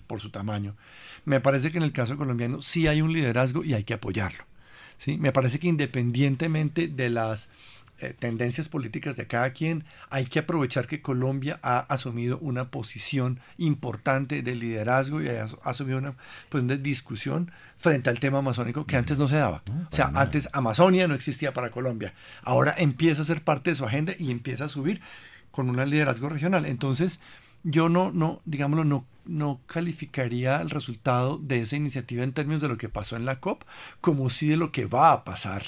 por 0.08 0.20
su 0.20 0.30
tamaño. 0.30 0.76
Me 1.26 1.40
parece 1.40 1.72
que 1.72 1.78
en 1.78 1.84
el 1.84 1.94
caso 1.94 2.18
colombiano 2.18 2.62
sí 2.62 2.88
hay 2.88 3.02
un 3.02 3.14
liderazgo 3.14 3.64
y 3.64 3.74
hay 3.74 3.84
que 3.84 3.94
apoyarlo. 3.94 4.44
¿sí? 4.98 5.18
Me 5.18 5.32
parece 5.32 5.60
que 5.60 5.68
independientemente 5.68 6.88
de 6.88 7.10
las 7.10 7.50
eh, 8.04 8.14
tendencias 8.18 8.68
políticas 8.68 9.16
de 9.16 9.28
cada 9.28 9.52
quien, 9.52 9.86
hay 10.10 10.26
que 10.26 10.40
aprovechar 10.40 10.88
que 10.88 11.02
Colombia 11.02 11.60
ha 11.62 11.80
asumido 11.80 12.38
una 12.40 12.70
posición 12.70 13.40
importante 13.58 14.42
de 14.42 14.56
liderazgo 14.56 15.22
y 15.22 15.30
ha 15.30 15.48
asumido 15.64 16.00
una 16.00 16.16
posición 16.50 16.68
de 16.68 16.78
discusión 16.80 17.52
frente 17.78 18.10
al 18.10 18.20
tema 18.20 18.40
amazónico 18.40 18.86
que 18.86 18.98
antes 18.98 19.20
no 19.20 19.30
se 19.30 19.38
daba. 19.38 19.64
o 19.90 19.96
sea, 19.96 20.12
antes 20.16 20.50
Amazonia 20.52 21.08
no 21.08 21.14
existía 21.14 21.54
para 21.54 21.72
Colombia. 21.72 22.14
Ahora 22.42 22.76
empieza 22.78 23.22
a 23.22 23.26
ser 23.26 23.42
parte 23.42 23.70
de 23.70 23.76
su 23.76 23.86
agenda 23.86 24.14
y 24.20 24.32
empieza 24.32 24.66
a 24.66 24.70
subir 24.70 25.00
con 25.52 25.70
un 25.70 25.90
liderazgo 25.90 26.28
regional. 26.28 26.66
Entonces, 26.66 27.22
yo 27.64 27.90
no, 27.90 28.12
no, 28.12 28.42
digámoslo, 28.46 28.84
no, 28.84 29.06
no 29.26 29.62
calificaría 29.68 30.62
el 30.62 30.70
resultado 30.70 31.38
de 31.38 31.62
esa 31.62 31.76
iniciativa 31.76 32.24
en 32.24 32.34
términos 32.34 32.62
de 32.62 32.68
lo 32.68 32.78
que 32.78 32.90
pasó 32.90 33.16
en 33.16 33.26
la 33.26 33.40
COP, 33.40 33.64
como 34.02 34.30
sí 34.30 34.48
de 34.48 34.58
lo 34.58 34.72
que 34.72 34.86
va 34.86 35.12
a 35.12 35.24
pasar 35.24 35.64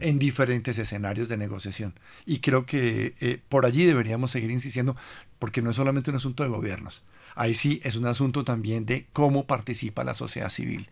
en 0.00 0.18
diferentes 0.18 0.78
escenarios 0.78 1.28
de 1.28 1.36
negociación. 1.36 1.94
Y 2.24 2.38
creo 2.38 2.64
que 2.64 3.14
eh, 3.20 3.38
por 3.48 3.66
allí 3.66 3.84
deberíamos 3.84 4.30
seguir 4.30 4.50
insistiendo, 4.50 4.96
porque 5.38 5.60
no 5.60 5.70
es 5.70 5.76
solamente 5.76 6.10
un 6.10 6.16
asunto 6.16 6.42
de 6.42 6.48
gobiernos. 6.48 7.02
Ahí 7.38 7.54
sí 7.54 7.80
es 7.84 7.94
un 7.94 8.06
asunto 8.06 8.42
también 8.42 8.84
de 8.84 9.06
cómo 9.12 9.46
participa 9.46 10.02
la 10.02 10.14
sociedad 10.14 10.50
civil, 10.50 10.88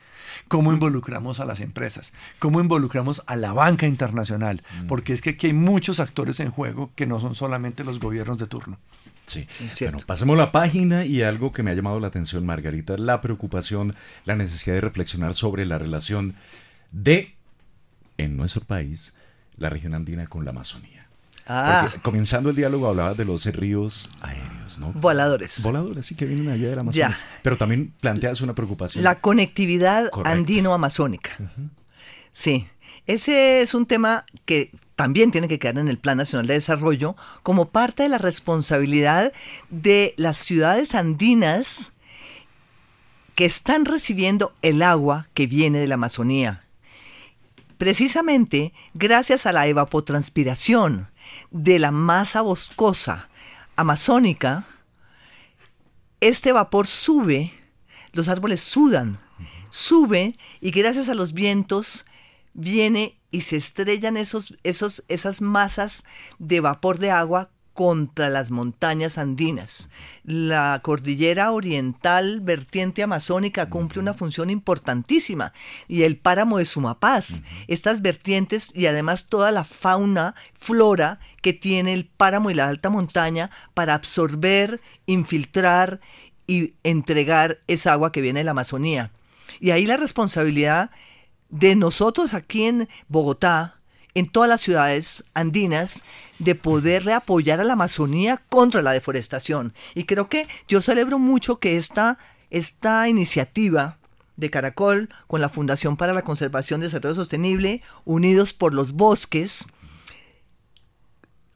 cómo 0.46 0.72
involucramos 0.72 1.40
a 1.40 1.44
las 1.44 1.60
empresas, 1.60 2.12
cómo 2.38 2.60
involucramos 2.60 3.24
a 3.26 3.34
la 3.34 3.52
banca 3.52 3.88
internacional, 3.88 4.62
porque 4.86 5.12
es 5.12 5.22
que 5.22 5.30
aquí 5.30 5.48
hay 5.48 5.52
muchos 5.52 5.98
actores 5.98 6.38
en 6.38 6.52
juego 6.52 6.92
que 6.94 7.04
no 7.04 7.18
son 7.18 7.34
solamente 7.34 7.82
los 7.82 7.98
gobiernos 7.98 8.38
de 8.38 8.46
turno. 8.46 8.78
Sí, 9.26 9.48
bueno, 9.80 9.98
pasemos 10.06 10.38
la 10.38 10.52
página 10.52 11.04
y 11.04 11.22
algo 11.22 11.52
que 11.52 11.64
me 11.64 11.72
ha 11.72 11.74
llamado 11.74 11.98
la 11.98 12.06
atención, 12.06 12.46
Margarita, 12.46 12.96
la 12.96 13.20
preocupación, 13.20 13.96
la 14.24 14.36
necesidad 14.36 14.76
de 14.76 14.82
reflexionar 14.82 15.34
sobre 15.34 15.66
la 15.66 15.78
relación 15.78 16.36
de, 16.92 17.34
en 18.18 18.36
nuestro 18.36 18.62
país, 18.62 19.16
la 19.56 19.68
región 19.68 19.94
andina 19.94 20.28
con 20.28 20.44
la 20.44 20.52
Amazonía. 20.52 21.05
Ah. 21.48 21.92
comenzando 22.02 22.50
el 22.50 22.56
diálogo 22.56 22.88
hablaba 22.88 23.14
de 23.14 23.24
los 23.24 23.44
ríos 23.46 24.10
aéreos, 24.20 24.78
¿no? 24.78 24.92
Voladores. 24.94 25.62
Voladores, 25.62 26.04
sí, 26.04 26.16
que 26.16 26.24
vienen 26.24 26.48
allá 26.48 26.70
del 26.70 26.78
Amazonas. 26.78 27.22
Pero 27.42 27.56
también 27.56 27.92
planteas 28.00 28.40
una 28.40 28.54
preocupación. 28.54 29.04
La 29.04 29.20
conectividad 29.20 30.10
andino-amazónica. 30.24 31.30
Sí, 32.32 32.66
ese 33.06 33.62
es 33.62 33.74
un 33.74 33.86
tema 33.86 34.26
que 34.44 34.72
también 34.96 35.30
tiene 35.30 35.46
que 35.46 35.58
quedar 35.58 35.78
en 35.78 35.88
el 35.88 35.98
Plan 35.98 36.18
Nacional 36.18 36.46
de 36.46 36.54
Desarrollo 36.54 37.16
como 37.42 37.68
parte 37.68 38.02
de 38.02 38.08
la 38.08 38.18
responsabilidad 38.18 39.32
de 39.70 40.14
las 40.16 40.38
ciudades 40.38 40.94
andinas 40.94 41.92
que 43.36 43.44
están 43.44 43.84
recibiendo 43.84 44.52
el 44.62 44.82
agua 44.82 45.28
que 45.34 45.46
viene 45.46 45.78
de 45.78 45.86
la 45.86 45.94
Amazonía. 45.94 46.64
Precisamente 47.78 48.72
gracias 48.94 49.46
a 49.46 49.52
la 49.52 49.66
evapotranspiración 49.66 51.08
de 51.50 51.78
la 51.78 51.90
masa 51.90 52.42
boscosa 52.42 53.28
amazónica, 53.76 54.66
este 56.20 56.52
vapor 56.52 56.86
sube, 56.86 57.52
los 58.12 58.28
árboles 58.28 58.60
sudan, 58.62 59.20
sube 59.70 60.38
y 60.60 60.70
gracias 60.70 61.08
a 61.08 61.14
los 61.14 61.32
vientos 61.32 62.06
viene 62.54 63.20
y 63.30 63.42
se 63.42 63.56
estrellan 63.56 64.16
esos, 64.16 64.56
esos, 64.62 65.04
esas 65.08 65.42
masas 65.42 66.04
de 66.38 66.60
vapor 66.60 66.98
de 66.98 67.10
agua 67.10 67.50
contra 67.76 68.30
las 68.30 68.50
montañas 68.50 69.18
andinas. 69.18 69.90
La 70.24 70.80
cordillera 70.82 71.52
oriental 71.52 72.40
vertiente 72.40 73.02
amazónica 73.02 73.68
cumple 73.68 74.00
una 74.00 74.14
función 74.14 74.48
importantísima 74.48 75.52
y 75.86 76.02
el 76.02 76.16
páramo 76.16 76.56
de 76.56 76.64
Sumapaz, 76.64 77.42
estas 77.68 78.00
vertientes 78.00 78.72
y 78.74 78.86
además 78.86 79.26
toda 79.26 79.52
la 79.52 79.62
fauna, 79.62 80.34
flora 80.54 81.20
que 81.42 81.52
tiene 81.52 81.92
el 81.92 82.06
páramo 82.06 82.50
y 82.50 82.54
la 82.54 82.66
alta 82.66 82.88
montaña 82.88 83.50
para 83.74 83.92
absorber, 83.92 84.80
infiltrar 85.04 86.00
y 86.46 86.72
entregar 86.82 87.58
esa 87.66 87.92
agua 87.92 88.10
que 88.10 88.22
viene 88.22 88.40
de 88.40 88.44
la 88.44 88.52
Amazonía. 88.52 89.12
Y 89.60 89.70
ahí 89.70 89.84
la 89.84 89.98
responsabilidad 89.98 90.90
de 91.50 91.76
nosotros 91.76 92.32
aquí 92.32 92.64
en 92.64 92.88
Bogotá, 93.08 93.75
en 94.16 94.26
todas 94.26 94.48
las 94.48 94.62
ciudades 94.62 95.24
andinas 95.34 96.02
de 96.38 96.54
poderle 96.54 97.12
apoyar 97.12 97.60
a 97.60 97.64
la 97.64 97.74
Amazonía 97.74 98.42
contra 98.48 98.80
la 98.80 98.92
deforestación. 98.92 99.74
Y 99.94 100.04
creo 100.04 100.30
que 100.30 100.48
yo 100.66 100.80
celebro 100.80 101.18
mucho 101.18 101.58
que 101.58 101.76
esta, 101.76 102.16
esta 102.48 103.10
iniciativa 103.10 103.98
de 104.36 104.48
Caracol 104.48 105.10
con 105.26 105.42
la 105.42 105.50
Fundación 105.50 105.98
para 105.98 106.14
la 106.14 106.22
Conservación 106.22 106.80
de 106.80 106.86
Desarrollo 106.86 107.14
Sostenible, 107.14 107.82
Unidos 108.06 108.54
por 108.54 108.72
los 108.72 108.92
Bosques, 108.92 109.66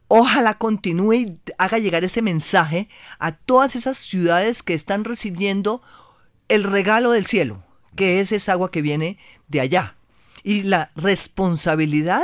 ojalá 0.09 0.59
continúe 0.59 1.15
y 1.15 1.39
haga 1.57 1.79
llegar 1.79 2.05
ese 2.05 2.21
mensaje 2.21 2.91
a 3.19 3.33
todas 3.33 3.75
esas 3.75 3.97
ciudades 3.97 4.63
que 4.63 4.75
están 4.75 5.05
recibiendo 5.05 5.81
el 6.49 6.65
regalo 6.65 7.13
del 7.13 7.25
cielo, 7.25 7.65
que 7.97 8.21
es 8.21 8.33
esa 8.33 8.53
agua 8.53 8.71
que 8.71 8.83
viene 8.83 9.17
de 9.49 9.61
allá. 9.61 9.97
Y 10.43 10.63
la 10.63 10.91
responsabilidad 10.95 12.23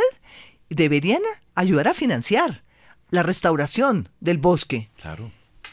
deberían 0.71 1.23
ayudar 1.55 1.89
a 1.89 1.95
financiar 1.95 2.63
la 3.11 3.23
restauración 3.23 4.09
del 4.21 4.39
bosque. 4.39 4.91
Claro. 5.01 5.31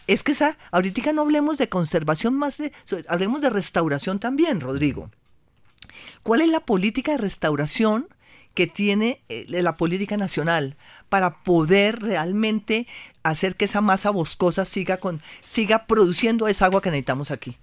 Es 0.08 0.24
que 0.24 0.34
esa, 0.34 0.58
ahorita 0.72 1.14
no 1.14 1.22
hablemos 1.22 1.58
de 1.58 1.70
conservación 1.70 2.34
más 2.36 2.58
de, 2.58 2.72
hablemos 3.08 3.42
de 3.42 3.50
restauración 3.50 4.20
también, 4.20 4.60
Rodrigo. 4.60 5.10
¿Cuál 6.24 6.42
es 6.42 6.50
la 6.50 6.60
política 6.60 7.14
de 7.14 7.18
restauración 7.20 8.08
que 8.54 8.68
tiene 8.68 9.22
eh, 9.30 9.46
la 9.48 9.78
política 9.78 10.18
nacional 10.18 10.78
para 11.10 11.44
poder 11.44 12.02
realmente 12.02 12.88
hacer 13.24 13.56
que 13.56 13.66
esa 13.66 13.82
masa 13.82 14.12
boscosa 14.12 14.66
siga 14.66 14.98
con 14.98 15.22
siga 15.44 15.86
produciendo 15.88 16.48
esa 16.48 16.66
agua 16.66 16.82
que 16.82 16.92
necesitamos 16.92 17.32
aquí? 17.32 17.58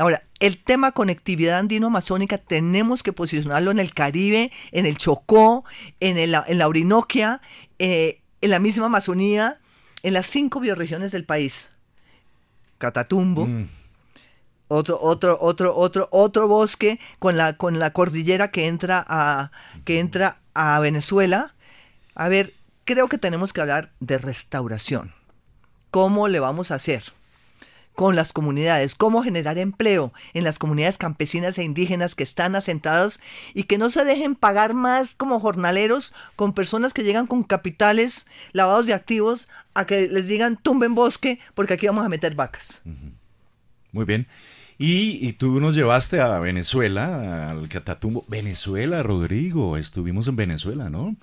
Ahora, 0.00 0.22
el 0.38 0.56
tema 0.56 0.92
conectividad 0.92 1.58
andino-amazónica 1.58 2.38
tenemos 2.38 3.02
que 3.02 3.12
posicionarlo 3.12 3.70
en 3.70 3.78
el 3.78 3.92
Caribe, 3.92 4.50
en 4.72 4.86
el 4.86 4.96
Chocó, 4.96 5.66
en, 6.00 6.16
el, 6.16 6.34
en 6.46 6.56
la 6.56 6.68
Orinoquia, 6.68 7.42
eh, 7.78 8.22
en 8.40 8.48
la 8.48 8.60
misma 8.60 8.86
Amazonía, 8.86 9.58
en 10.02 10.14
las 10.14 10.26
cinco 10.26 10.58
bioregiones 10.58 11.12
del 11.12 11.26
país. 11.26 11.68
Catatumbo, 12.78 13.44
mm. 13.44 13.68
otro, 14.68 14.98
otro, 15.02 15.36
otro, 15.38 15.76
otro, 15.76 16.08
otro 16.12 16.48
bosque 16.48 16.98
con 17.18 17.36
la, 17.36 17.58
con 17.58 17.78
la 17.78 17.92
cordillera 17.92 18.50
que 18.50 18.68
entra 18.68 19.04
a, 19.06 19.50
que 19.84 19.98
entra 19.98 20.38
a 20.54 20.80
Venezuela. 20.80 21.54
A 22.14 22.30
ver, 22.30 22.54
creo 22.86 23.08
que 23.08 23.18
tenemos 23.18 23.52
que 23.52 23.60
hablar 23.60 23.92
de 24.00 24.16
restauración. 24.16 25.12
¿Cómo 25.90 26.26
le 26.26 26.40
vamos 26.40 26.70
a 26.70 26.76
hacer? 26.76 27.12
Con 28.00 28.16
las 28.16 28.32
comunidades, 28.32 28.94
cómo 28.94 29.22
generar 29.22 29.58
empleo 29.58 30.14
en 30.32 30.42
las 30.42 30.58
comunidades 30.58 30.96
campesinas 30.96 31.58
e 31.58 31.64
indígenas 31.64 32.14
que 32.14 32.22
están 32.22 32.56
asentados 32.56 33.20
y 33.52 33.64
que 33.64 33.76
no 33.76 33.90
se 33.90 34.06
dejen 34.06 34.36
pagar 34.36 34.72
más 34.72 35.14
como 35.14 35.38
jornaleros 35.38 36.14
con 36.34 36.54
personas 36.54 36.94
que 36.94 37.02
llegan 37.02 37.26
con 37.26 37.42
capitales 37.42 38.26
lavados 38.52 38.86
de 38.86 38.94
activos 38.94 39.50
a 39.74 39.84
que 39.84 40.08
les 40.08 40.28
digan 40.28 40.56
tumben 40.56 40.94
bosque 40.94 41.40
porque 41.52 41.74
aquí 41.74 41.88
vamos 41.88 42.06
a 42.06 42.08
meter 42.08 42.34
vacas. 42.34 42.80
Muy 43.92 44.06
bien. 44.06 44.26
Y, 44.78 45.34
tú 45.34 45.60
nos 45.60 45.76
llevaste 45.76 46.22
a 46.22 46.38
Venezuela, 46.38 47.50
al 47.50 47.68
Catatumbo. 47.68 48.24
Venezuela, 48.28 49.02
Rodrigo, 49.02 49.76
estuvimos 49.76 50.26
en 50.26 50.36
Venezuela, 50.36 50.88
¿no? 50.88 51.16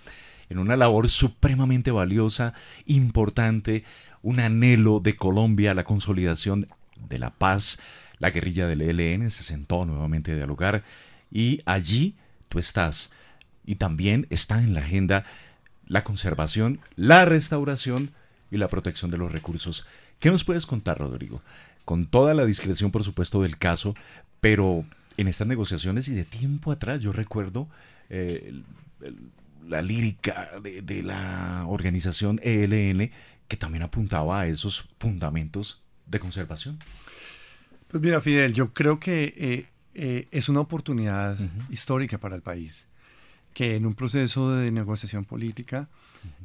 En 0.48 0.60
una 0.60 0.78
labor 0.78 1.10
supremamente 1.10 1.90
valiosa, 1.90 2.54
importante, 2.86 3.84
un 4.21 4.39
anhelo 4.39 4.99
de 4.99 5.15
Colombia, 5.15 5.73
la 5.73 5.84
consolidación 5.84 6.67
de 7.10 7.19
la 7.19 7.32
paz. 7.32 7.80
La 8.19 8.32
guerrilla 8.32 8.67
del 8.67 8.82
ELN 8.82 9.30
se 9.30 9.43
sentó 9.43 9.86
nuevamente 9.86 10.32
a 10.32 10.36
dialogar 10.36 10.84
y 11.32 11.62
allí 11.65 12.15
tú 12.49 12.60
estás. 12.60 13.12
Y 13.65 13.75
también 13.75 14.27
está 14.30 14.60
en 14.60 14.73
la 14.73 14.80
agenda 14.82 15.25
la 15.88 16.03
conservación, 16.03 16.80
la 16.95 17.25
restauración 17.25 18.12
y 18.51 18.58
la 18.58 18.67
protección 18.67 19.12
de 19.12 19.17
los 19.17 19.32
recursos. 19.32 19.86
¿Qué 20.19 20.32
nos 20.32 20.43
puedes 20.43 20.65
contar, 20.65 20.97
Rodrigo? 20.97 21.41
Con 21.86 22.08
toda 22.08 22.34
la 22.34 22.45
discreción, 22.45 22.91
por 22.91 23.03
supuesto, 23.03 23.41
del 23.41 23.58
caso, 23.58 23.95
pero 24.41 24.86
en 25.17 25.27
estas 25.27 25.47
negociaciones 25.47 26.08
y 26.08 26.13
de 26.13 26.25
tiempo 26.25 26.71
atrás, 26.71 27.01
yo 27.01 27.13
recuerdo 27.13 27.67
eh, 28.10 28.62
la 29.67 29.82
lírica 29.82 30.51
de, 30.62 30.82
de, 30.82 31.03
la 31.03 31.65
organización 31.67 32.39
ELN 32.43 33.12
que 33.48 33.58
también 33.58 33.84
apuntaba 33.84 34.42
a 34.42 34.48
esos 34.48 34.88
fundamentos 35.00 35.82
de 36.06 36.20
conservación. 36.20 36.80
Pues 37.88 38.02
mira, 38.04 38.22
Fidel, 38.22 38.54
yo 38.54 38.74
creo 38.74 39.00
que 39.00 39.34
eh, 39.38 39.66
eh, 39.94 40.28
es 40.32 40.50
una 40.50 40.60
oportunidad 40.60 41.38
histórica 41.70 42.18
para 42.18 42.36
el 42.36 42.42
país 42.42 42.86
que 43.58 43.76
en 43.76 43.88
un 43.88 43.96
proceso 43.96 44.52
de 44.52 44.72
negociación 44.72 45.26
política 45.26 45.90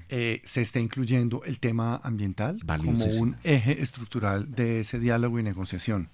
eh, 0.09 0.41
se 0.47 0.63
esté 0.63 0.81
incluyendo 0.81 1.43
el 1.45 1.59
tema 1.59 2.01
ambiental 2.03 2.59
como 2.65 3.05
un 3.05 3.37
eje 3.45 3.83
estructural 3.83 4.55
de 4.55 4.81
ese 4.81 4.99
diálogo 4.99 5.39
y 5.39 5.43
negociación. 5.43 6.09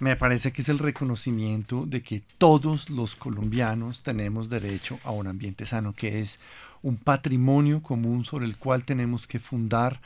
Me 0.00 0.16
parece 0.16 0.52
que 0.52 0.60
es 0.60 0.68
el 0.68 0.78
reconocimiento 0.78 1.86
de 1.86 2.02
que 2.02 2.22
todos 2.36 2.90
los 2.90 3.16
colombianos 3.16 4.02
tenemos 4.02 4.50
derecho 4.50 5.00
a 5.02 5.12
un 5.12 5.28
ambiente 5.28 5.64
sano, 5.64 5.94
que 5.94 6.20
es 6.20 6.38
un 6.82 6.96
patrimonio 6.96 7.82
común 7.82 8.24
sobre 8.24 8.46
el 8.46 8.56
cual 8.56 8.84
tenemos 8.84 9.26
que 9.26 9.38
fundar, 9.38 10.00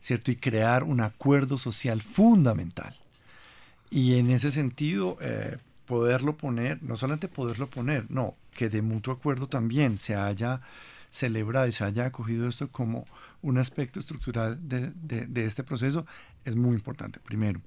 ¿cierto? 0.00 0.30
Y 0.30 0.36
crear 0.36 0.84
un 0.84 1.00
acuerdo 1.00 1.58
social 1.58 2.02
fundamental. 2.02 2.96
Y 3.90 4.16
en 4.16 4.30
ese 4.30 4.50
sentido, 4.50 5.18
eh, 5.20 5.56
poderlo 5.86 6.36
poner, 6.36 6.82
no 6.82 6.96
solamente 6.96 7.28
poderlo 7.28 7.68
poner, 7.68 8.10
no, 8.10 8.34
que 8.52 8.68
de 8.68 8.82
mutuo 8.82 9.12
acuerdo 9.12 9.48
también 9.48 9.98
se 9.98 10.14
haya 10.14 10.60
celebrado 11.10 11.68
y 11.68 11.72
se 11.72 11.84
haya 11.84 12.06
acogido 12.06 12.48
esto 12.48 12.68
como 12.68 13.06
un 13.42 13.58
aspecto 13.58 14.00
estructural 14.00 14.58
de, 14.68 14.90
de 14.90 15.44
este 15.44 15.62
proceso, 15.62 16.06
es 16.44 16.56
muy 16.56 16.74
importante, 16.74 17.20
primero. 17.20 17.60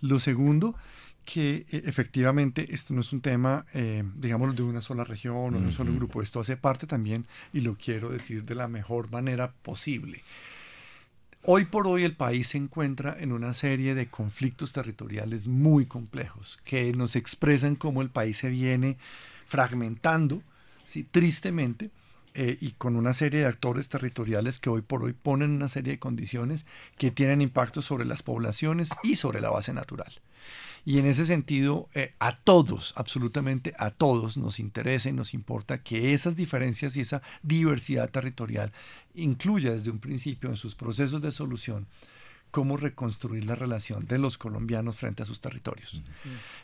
Lo 0.00 0.18
segundo, 0.18 0.74
que 1.24 1.66
eh, 1.70 1.82
efectivamente 1.86 2.74
esto 2.74 2.94
no 2.94 3.00
es 3.00 3.12
un 3.12 3.20
tema, 3.20 3.66
eh, 3.74 4.02
digamos, 4.16 4.54
de 4.56 4.62
una 4.62 4.80
sola 4.80 5.04
región 5.04 5.54
o 5.54 5.60
de 5.60 5.66
un 5.66 5.72
solo 5.72 5.94
grupo. 5.94 6.22
Esto 6.22 6.40
hace 6.40 6.56
parte 6.56 6.86
también, 6.86 7.26
y 7.52 7.60
lo 7.60 7.76
quiero 7.76 8.10
decir 8.10 8.44
de 8.44 8.54
la 8.54 8.68
mejor 8.68 9.10
manera 9.10 9.52
posible. 9.62 10.22
Hoy 11.44 11.64
por 11.64 11.88
hoy 11.88 12.04
el 12.04 12.14
país 12.14 12.48
se 12.48 12.58
encuentra 12.58 13.16
en 13.18 13.32
una 13.32 13.52
serie 13.52 13.96
de 13.96 14.06
conflictos 14.06 14.72
territoriales 14.72 15.48
muy 15.48 15.86
complejos 15.86 16.60
que 16.64 16.92
nos 16.92 17.16
expresan 17.16 17.74
cómo 17.74 18.00
el 18.00 18.10
país 18.10 18.38
se 18.38 18.48
viene 18.48 18.96
fragmentando, 19.46 20.40
¿sí? 20.86 21.02
tristemente, 21.02 21.90
eh, 22.34 22.56
y 22.60 22.70
con 22.72 22.96
una 22.96 23.12
serie 23.12 23.40
de 23.40 23.46
actores 23.46 23.88
territoriales 23.88 24.58
que 24.58 24.70
hoy 24.70 24.80
por 24.80 25.02
hoy 25.02 25.12
ponen 25.12 25.50
una 25.50 25.68
serie 25.68 25.94
de 25.94 25.98
condiciones 25.98 26.64
que 26.96 27.10
tienen 27.10 27.42
impacto 27.42 27.82
sobre 27.82 28.06
las 28.06 28.22
poblaciones 28.22 28.88
y 29.02 29.16
sobre 29.16 29.40
la 29.40 29.50
base 29.50 29.74
natural. 29.74 30.12
Y 30.84 30.98
en 30.98 31.06
ese 31.06 31.24
sentido, 31.26 31.88
eh, 31.94 32.14
a 32.18 32.34
todos, 32.34 32.92
absolutamente 32.96 33.72
a 33.78 33.90
todos, 33.90 34.36
nos 34.36 34.58
interesa 34.58 35.08
y 35.08 35.12
nos 35.12 35.32
importa 35.32 35.82
que 35.82 36.12
esas 36.12 36.34
diferencias 36.36 36.96
y 36.96 37.00
esa 37.00 37.22
diversidad 37.42 38.10
territorial 38.10 38.72
incluya 39.14 39.72
desde 39.72 39.90
un 39.90 40.00
principio 40.00 40.50
en 40.50 40.56
sus 40.56 40.74
procesos 40.74 41.22
de 41.22 41.30
solución 41.30 41.86
cómo 42.52 42.76
reconstruir 42.76 43.46
la 43.46 43.56
relación 43.56 44.06
de 44.06 44.18
los 44.18 44.38
colombianos 44.38 44.96
frente 44.96 45.22
a 45.22 45.26
sus 45.26 45.40
territorios. 45.40 46.02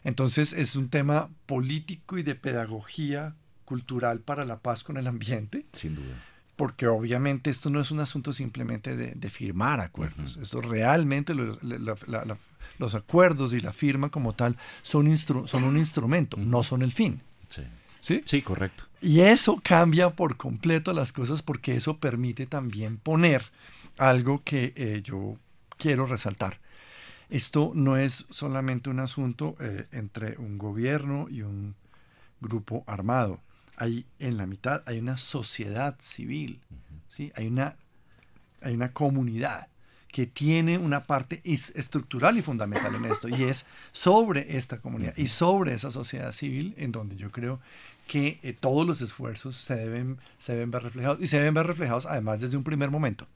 Entonces 0.05 0.53
es 0.53 0.77
un 0.77 0.91
tema 0.91 1.31
político 1.47 2.19
y 2.19 2.23
de 2.23 2.35
pedagogía 2.35 3.35
cultural 3.65 4.21
para 4.21 4.45
la 4.45 4.61
paz 4.61 4.85
con 4.85 4.99
el 4.99 5.07
ambiente. 5.07 5.65
Sin 5.73 5.95
duda. 5.95 6.23
Porque 6.57 6.87
obviamente 6.87 7.51
esto 7.51 7.71
no 7.71 7.81
es 7.81 7.91
un 7.91 8.01
asunto 8.01 8.33
simplemente 8.33 8.97
de, 8.97 9.31
firmar 9.31 9.81
acuerdos. 9.81 10.37
Esto 10.43 10.61
realmente 10.61 11.35
la, 11.35 12.37
los 12.79 12.95
acuerdos 12.95 13.53
y 13.53 13.61
la 13.61 13.73
firma 13.73 14.11
como 14.11 14.35
tal 14.35 14.57
son, 14.83 15.17
son 15.17 15.65
un 15.65 15.77
instrumento, 15.77 16.37
no 16.37 16.63
son 16.63 16.83
el 16.83 16.93
fin. 16.93 17.21
Sí. 17.49 17.63
¿Sí? 18.01 18.23
sí, 18.25 18.43
correcto. 18.43 18.85
Y 19.03 19.21
eso 19.21 19.61
cambia 19.63 20.11
por 20.11 20.37
completo 20.37 20.93
las 20.93 21.13
cosas 21.13 21.43
porque 21.43 21.77
eso 21.77 21.99
permite 21.99 22.47
también 22.47 22.97
poner 22.97 23.45
algo 23.99 24.43
que 24.45 24.73
eh, 24.77 25.03
yo 25.05 25.37
quiero 25.77 26.07
resaltar. 26.07 26.59
Esto 27.29 27.73
no 27.75 27.99
es 27.99 28.27
solamente 28.31 28.89
un 28.89 29.01
asunto 29.01 29.57
eh, 29.61 29.87
entre 29.93 30.39
un 30.39 30.57
gobierno 30.57 31.27
y 31.29 31.43
un 31.43 31.75
grupo 32.41 32.85
armado. 32.87 33.41
Hay 33.77 34.07
en 34.19 34.37
la 34.37 34.47
mitad 34.47 34.83
hay 34.87 34.99
una 34.99 35.19
sociedad 35.19 35.97
civil, 36.01 36.61
¿sí? 37.09 37.31
Hay 37.37 37.47
una 37.47 37.77
hay 38.63 38.75
una 38.75 38.93
comunidad 38.93 39.69
que 40.19 40.27
tiene 40.27 40.79
una 40.79 41.05
parte 41.05 41.41
estructural 41.45 42.37
y 42.37 42.43
fundamental 42.43 42.93
en 42.93 43.05
esto, 43.05 43.29
y 43.29 43.45
es 43.45 43.67
sobre 43.93 44.59
esta 44.59 44.79
comunidad 44.79 45.17
y 45.17 45.29
sobre 45.29 45.75
esa 45.75 45.93
sociedad 45.93 46.33
civil, 46.33 46.75
en 46.77 46.91
donde 46.91 47.15
yo 47.15 47.31
creo 47.31 47.61
que 48.09 48.41
eh, 48.43 48.53
todos 48.53 48.85
los 48.85 49.01
esfuerzos 49.01 49.55
se 49.55 49.77
deben, 49.77 50.19
se 50.41 50.55
deben 50.55 50.73
ver 50.73 50.83
reflejados, 50.83 51.21
y 51.21 51.29
se 51.29 51.39
deben 51.39 51.55
ver 51.55 51.69
reflejados 51.69 52.05
además 52.05 52.41
desde 52.41 52.57
un 52.57 52.65
primer 52.65 52.91
momento. 52.91 53.29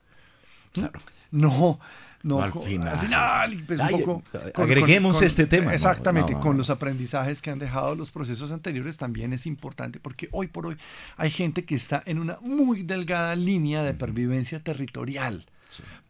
Claro. 0.72 0.98
No, 1.30 1.78
no, 2.24 2.42
al 2.42 2.52
final. 2.52 3.62
Pues, 3.64 3.78
un 3.78 3.88
poco, 3.88 4.22
agreguemos 4.56 5.22
este 5.22 5.46
tema. 5.46 5.74
Exactamente, 5.74 6.34
con 6.34 6.58
los 6.58 6.68
aprendizajes 6.68 7.42
que 7.42 7.50
han 7.50 7.60
dejado 7.60 7.94
los 7.94 8.10
procesos 8.10 8.50
anteriores 8.50 8.96
también 8.96 9.32
es 9.32 9.46
importante, 9.46 10.00
porque 10.00 10.28
hoy 10.32 10.48
por 10.48 10.66
hoy 10.66 10.76
hay 11.16 11.30
gente 11.30 11.64
que 11.64 11.76
está 11.76 12.02
en 12.06 12.18
una 12.18 12.38
muy 12.40 12.82
delgada 12.82 13.36
línea 13.36 13.84
de 13.84 13.94
pervivencia 13.94 14.58
territorial 14.58 15.46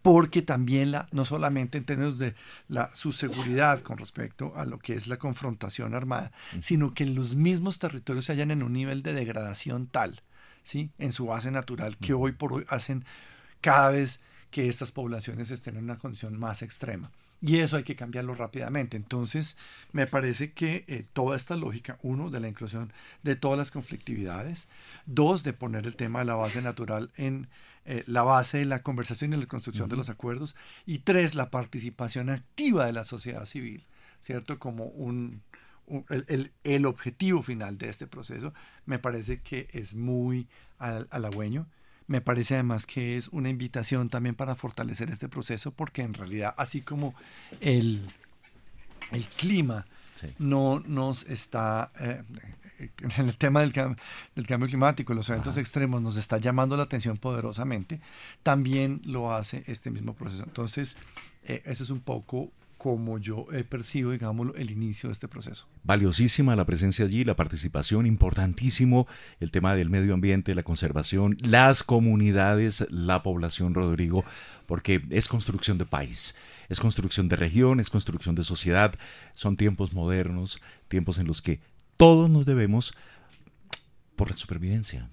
porque 0.03 0.43
también 0.43 0.91
la, 0.91 1.09
no 1.13 1.25
solamente 1.25 1.79
en 1.79 1.85
términos 1.85 2.19
de 2.19 2.35
la, 2.69 2.91
su 2.95 3.13
seguridad 3.13 3.83
con 3.83 3.99
respecto 3.99 4.53
a 4.57 4.65
lo 4.65 4.79
que 4.79 4.95
es 4.95 5.07
la 5.07 5.17
confrontación 5.17 5.95
armada, 5.95 6.33
sino 6.61 6.95
que 6.95 7.07
los 7.07 7.35
mismos 7.37 7.79
territorios 7.79 8.25
se 8.25 8.33
hallan 8.33 8.51
en 8.51 8.63
un 8.63 8.73
nivel 8.73 9.03
de 9.03 9.13
degradación 9.13 9.87
tal, 9.87 10.23
¿sí? 10.65 10.91
en 10.99 11.13
su 11.13 11.27
base 11.27 11.51
natural, 11.51 11.97
que 11.97 12.15
hoy 12.15 12.33
por 12.33 12.53
hoy 12.53 12.65
hacen 12.69 13.05
cada 13.61 13.91
vez 13.91 14.21
que 14.51 14.69
estas 14.69 14.93
poblaciones 14.93 15.51
estén 15.51 15.77
en 15.77 15.85
una 15.85 15.99
condición 15.99 16.39
más 16.39 16.63
extrema. 16.63 17.11
Y 17.45 17.59
eso 17.59 17.77
hay 17.77 17.83
que 17.83 17.97
cambiarlo 17.97 18.37
rápidamente. 18.37 18.97
Entonces, 18.97 19.57
me 19.91 20.07
parece 20.07 20.53
que 20.53 20.85
eh, 20.87 21.05
toda 21.13 21.37
esta 21.37 21.57
lógica, 21.57 21.99
uno, 22.03 22.31
de 22.31 22.39
la 22.39 22.47
inclusión 22.47 22.93
de 23.25 23.35
todas 23.35 23.59
las 23.59 23.73
conflictividades, 23.73 24.69
dos, 25.07 25.43
de 25.43 25.53
poner 25.53 25.87
el 25.87 25.97
tema 25.97 26.21
de 26.21 26.27
la 26.27 26.37
base 26.37 26.63
natural 26.63 27.11
en 27.17 27.49
eh, 27.85 28.05
la 28.07 28.23
base 28.23 28.59
de 28.59 28.65
la 28.65 28.83
conversación 28.83 29.33
y 29.33 29.37
la 29.37 29.47
construcción 29.47 29.89
de 29.89 29.97
los 29.97 30.09
acuerdos, 30.09 30.55
y 30.87 31.01
tres, 31.01 31.35
la 31.35 31.51
participación 31.51 32.31
activa 32.31 32.87
de 32.87 32.93
la 32.93 33.05
sociedad 33.05 33.45
civil, 33.45 33.85
¿cierto? 34.21 34.59
Como 34.59 34.85
un, 34.85 35.43
el, 36.09 36.53
el, 36.63 36.87
objetivo 36.87 37.43
final 37.43 37.79
de 37.79 37.89
este 37.89 38.07
proceso, 38.07 38.55
me 38.87 38.99
parece 38.99 39.41
que 39.41 39.69
es 39.73 39.95
muy 39.95 40.47
halagüeño. 40.79 41.67
Me 42.07 42.21
parece 42.21 42.55
además 42.55 42.87
que 42.87 43.17
es 43.17 43.29
una 43.29 43.49
invitación 43.49 44.09
también 44.09 44.35
para 44.35 44.55
fortalecer 44.55 45.11
este 45.11 45.29
proceso, 45.29 45.73
porque 45.73 46.03
en 46.03 46.15
realidad, 46.15 46.55
así 46.57 46.83
como 46.83 47.15
el, 47.61 48.07
el 49.11 49.27
clima 49.29 49.87
no 50.39 50.81
nos 50.87 51.25
está, 51.25 51.91
eh, 51.99 52.23
en 53.17 53.29
el 53.29 53.37
tema 53.37 53.61
del, 53.61 53.73
del, 54.35 54.47
cambio 54.47 54.69
climático, 54.69 55.15
los 55.15 55.29
eventos 55.29 55.57
extremos, 55.57 56.03
nos 56.03 56.17
está 56.17 56.39
llamando 56.39 56.77
la 56.77 56.85
atención 56.85 57.17
poderosamente, 57.17 58.01
también 58.43 59.01
lo 59.05 59.33
hace 59.33 59.65
este 59.67 59.91
mismo 59.91 60.15
proceso. 60.15 60.43
Entonces, 60.45 60.97
eh, 61.45 61.63
eso 61.67 61.83
es 61.83 61.91
un 61.91 62.01
poco 62.01 62.51
como 62.83 63.19
yo 63.19 63.47
percibo, 63.69 64.11
digamos, 64.11 64.49
el 64.57 64.73
inicio 64.73 65.09
de 65.09 65.13
este 65.13 65.29
proceso. 65.29 65.69
Valiosísima 65.85 66.57
la 66.57 66.65
presencia 66.65 67.05
allí, 67.05 67.23
la 67.23 67.37
participación, 67.37 68.07
importantísimo 68.07 69.07
el 69.39 69.53
tema 69.53 69.77
del 69.77 69.89
medio 69.89 70.15
ambiente, 70.15 70.53
la 70.57 70.65
conservación, 70.65 71.37
las 71.41 71.85
comunidades, 71.85 72.85
la 72.91 73.23
población, 73.23 73.75
Rodrigo, 73.75 74.25
porque 74.67 75.01
es 75.11 75.29
construcción 75.29 75.79
de 75.79 75.87
país, 75.87 76.35
es 76.73 76.81
construcción 76.81 77.29
de 77.29 77.37
región, 77.37 77.81
es 77.81 77.91
construcción 77.91 78.35
de 78.35 78.45
sociedad, 78.45 78.95
son 79.35 79.57
tiempos 79.59 79.93
modernos, 79.93 80.59
tiempos 80.89 81.19
en 81.19 81.27
los 81.27 81.43
que 81.43 81.61
todos 81.99 82.31
nos 82.31 82.47
debemos 82.47 82.95
por 84.17 84.31
la 84.31 84.37
supervivencia, 84.39 85.11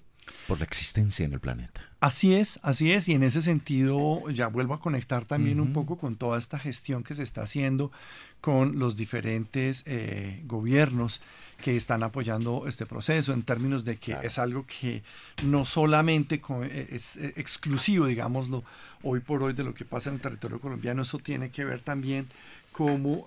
por 0.48 0.58
la 0.58 0.64
existencia 0.64 1.26
en 1.26 1.34
el 1.34 1.40
planeta. 1.40 1.82
Así 2.00 2.34
es, 2.34 2.58
así 2.62 2.92
es, 2.92 3.08
y 3.10 3.12
en 3.12 3.22
ese 3.22 3.42
sentido 3.42 4.28
ya 4.30 4.46
vuelvo 4.46 4.72
a 4.72 4.80
conectar 4.80 5.26
también 5.26 5.60
un 5.60 5.74
poco 5.74 5.98
con 5.98 6.16
toda 6.16 6.38
esta 6.38 6.58
gestión 6.58 7.04
que 7.04 7.14
se 7.14 7.22
está 7.22 7.42
haciendo 7.42 7.92
con 8.40 8.78
los 8.78 8.96
diferentes 8.96 9.82
eh, 9.84 10.42
gobiernos 10.46 11.20
que 11.60 11.76
están 11.76 12.02
apoyando 12.02 12.66
este 12.66 12.86
proceso 12.86 13.32
en 13.32 13.42
términos 13.42 13.84
de 13.84 13.96
que 13.96 14.16
es 14.22 14.38
algo 14.38 14.66
que 14.66 15.02
no 15.44 15.64
solamente 15.64 16.40
eh, 16.62 16.88
es 16.90 17.16
eh, 17.16 17.34
exclusivo, 17.36 18.06
digámoslo, 18.06 18.64
hoy 19.02 19.20
por 19.20 19.42
hoy 19.42 19.52
de 19.52 19.64
lo 19.64 19.74
que 19.74 19.84
pasa 19.84 20.10
en 20.10 20.16
el 20.16 20.20
territorio 20.20 20.60
colombiano, 20.60 21.02
eso 21.02 21.18
tiene 21.18 21.50
que 21.50 21.64
ver 21.64 21.80
también 21.80 22.26
cómo 22.72 23.26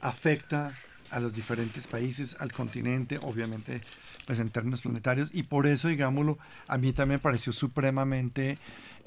afecta 0.00 0.72
a 1.10 1.20
los 1.20 1.34
diferentes 1.34 1.86
países, 1.86 2.36
al 2.40 2.52
continente, 2.52 3.18
obviamente 3.20 3.82
pues 4.26 4.38
en 4.38 4.50
términos 4.50 4.82
planetarios, 4.82 5.30
y 5.32 5.42
por 5.42 5.66
eso, 5.66 5.88
digámoslo, 5.88 6.38
a 6.68 6.78
mí 6.78 6.92
también 6.92 7.16
me 7.16 7.22
pareció 7.22 7.52
supremamente 7.52 8.58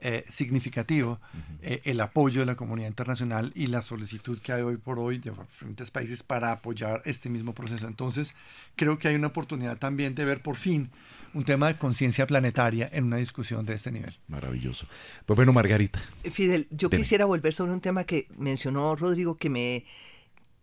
eh, 0.06 0.26
significativo 0.28 1.18
eh, 1.62 1.80
el 1.86 2.02
apoyo 2.02 2.42
de 2.42 2.46
la 2.46 2.56
comunidad 2.56 2.90
internacional 2.90 3.54
y 3.56 3.68
la 3.68 3.82
solicitud 3.82 4.38
que 4.42 4.52
hay 4.52 4.62
hoy 4.62 4.76
por 4.76 5.00
hoy 5.00 5.18
de 5.18 5.32
diferentes 5.32 5.92
países 5.92 6.24
para 6.24 6.52
apoyar 6.52 7.02
este 7.06 7.30
mismo 7.30 7.54
proceso. 7.54 7.88
Entonces, 7.88 8.34
creo 8.76 9.00
que 9.00 9.08
hay 9.08 9.16
una 9.16 9.28
oportunidad 9.28 9.78
también 9.78 10.14
de 10.14 10.26
ver 10.26 10.42
por 10.42 10.58
fin 10.58 10.90
un 11.34 11.46
tema 11.46 11.68
de 11.68 11.78
conciencia 11.78 12.28
planetaria 12.28 12.90
en 12.92 13.06
una 13.06 13.16
discusión 13.16 13.66
de 13.66 13.76
este 13.76 13.94
nivel. 13.94 14.14
Maravilloso. 14.28 14.88
Pues 15.26 15.38
bueno, 15.38 15.54
Margarita. 15.54 16.02
Fidel, 16.30 16.68
yo 16.70 16.90
quisiera 16.90 17.24
volver 17.24 17.54
sobre 17.54 17.72
un 17.72 17.80
tema 17.80 18.04
que 18.04 18.28
mencionó 18.38 18.98
Rodrigo 18.98 19.38
que 19.38 19.50
me 19.50 19.86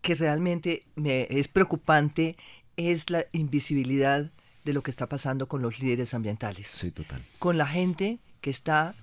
que 0.03 0.17
realmente 0.17 0.85
me 0.97 1.27
es 1.31 1.49
preocupante 1.49 2.37
es 2.77 3.09
la 3.09 3.25
invisibilidad 3.33 4.31
de 4.65 4.73
lo 4.75 4.83
que 4.83 4.91
está 4.91 5.09
pasando 5.09 5.49
con 5.49 5.63
los 5.63 5.81
líderes 5.81 6.13
ambientales. 6.13 6.69
Sí, 6.69 6.91
total. 6.91 7.25
Con 7.39 7.57
la 7.57 7.67
gente 7.67 8.19
que 8.43 8.51
está 8.51 8.95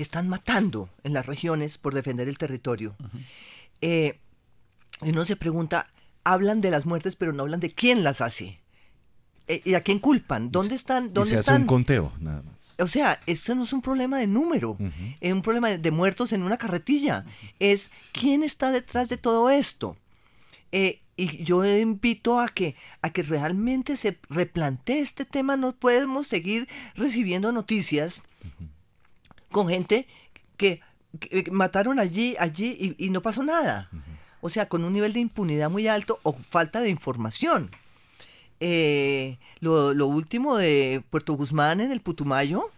que 0.00 0.04
están 0.04 0.30
matando 0.30 0.88
en 1.04 1.12
las 1.12 1.26
regiones 1.26 1.76
por 1.76 1.92
defender 1.92 2.26
el 2.26 2.38
territorio. 2.38 2.96
Eh, 3.82 4.18
y 5.02 5.10
uno 5.10 5.26
se 5.26 5.36
pregunta, 5.36 5.88
hablan 6.24 6.62
de 6.62 6.70
las 6.70 6.86
muertes, 6.86 7.16
pero 7.16 7.34
no 7.34 7.42
hablan 7.42 7.60
de 7.60 7.70
quién 7.70 8.02
las 8.02 8.22
hace. 8.22 8.60
Eh, 9.46 9.60
¿Y 9.62 9.74
a 9.74 9.82
quién 9.82 9.98
culpan? 9.98 10.50
¿Dónde 10.50 10.74
están? 10.74 11.12
¿Dónde 11.12 11.32
y 11.32 11.34
se 11.34 11.40
están? 11.40 11.56
Hace 11.56 11.60
un 11.60 11.66
conteo, 11.66 12.14
nada 12.18 12.40
más. 12.40 12.74
O 12.78 12.88
sea, 12.88 13.20
esto 13.26 13.54
no 13.54 13.64
es 13.64 13.74
un 13.74 13.82
problema 13.82 14.18
de 14.18 14.26
número, 14.26 14.78
es 15.20 15.32
un 15.34 15.42
problema 15.42 15.68
de 15.68 15.90
muertos 15.90 16.32
en 16.32 16.44
una 16.44 16.56
carretilla. 16.56 17.26
Es 17.58 17.90
quién 18.12 18.42
está 18.42 18.70
detrás 18.70 19.10
de 19.10 19.18
todo 19.18 19.50
esto. 19.50 19.98
Eh, 20.72 21.02
y 21.18 21.44
yo 21.44 21.62
invito 21.66 22.40
a 22.40 22.48
que, 22.48 22.74
a 23.02 23.10
que 23.10 23.22
realmente 23.22 23.98
se 23.98 24.18
replantee 24.30 25.00
este 25.00 25.26
tema. 25.26 25.58
No 25.58 25.72
podemos 25.72 26.26
seguir 26.26 26.70
recibiendo 26.94 27.52
noticias 27.52 28.22
con 29.50 29.68
gente 29.68 30.06
que, 30.56 30.80
mataron 31.50 31.98
allí, 31.98 32.36
allí 32.38 32.94
y, 32.98 33.10
no 33.10 33.20
pasó 33.20 33.42
nada. 33.42 33.88
O 34.40 34.48
sea, 34.48 34.68
con 34.68 34.84
un 34.84 34.92
nivel 34.92 35.12
de 35.12 35.20
impunidad 35.20 35.70
muy 35.70 35.88
alto 35.88 36.20
o 36.22 36.32
falta 36.32 36.80
de 36.80 36.88
información. 36.88 37.70
Eh, 38.60 39.38
lo, 39.60 39.94
lo, 39.94 40.06
último 40.06 40.56
de 40.56 41.02
Puerto 41.10 41.32
Guzmán 41.32 41.80
en 41.80 41.92
el 41.92 42.00
Putumayo, 42.00 42.70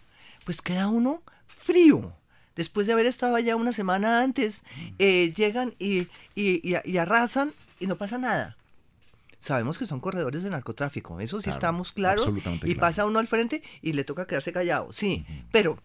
pues 0.44 0.62
queda 0.62 0.88
uno 0.88 1.22
frío. 1.46 2.12
Después 2.56 2.86
de 2.86 2.92
haber 2.92 3.06
estado 3.06 3.34
allá 3.34 3.56
una 3.56 3.72
semana 3.72 4.22
antes, 4.22 4.62
eh, 4.98 5.32
llegan 5.34 5.74
y, 5.78 6.08
y, 6.34 6.60
y, 6.62 6.96
arrasan 6.98 7.52
y 7.80 7.86
no 7.86 7.96
pasa 7.96 8.18
nada. 8.18 8.56
Sabemos 9.38 9.78
que 9.78 9.86
son 9.86 10.00
corredores 10.00 10.42
de 10.42 10.50
narcotráfico, 10.50 11.18
eso 11.18 11.40
sí 11.40 11.50
estamos 11.50 11.92
claros. 11.92 12.28
Y 12.62 12.74
pasa 12.74 13.06
uno 13.06 13.18
al 13.18 13.26
frente 13.26 13.62
y 13.80 13.94
le 13.94 14.04
toca 14.04 14.26
quedarse 14.26 14.52
callado, 14.52 14.92
sí. 14.92 15.24
Pero, 15.50 15.78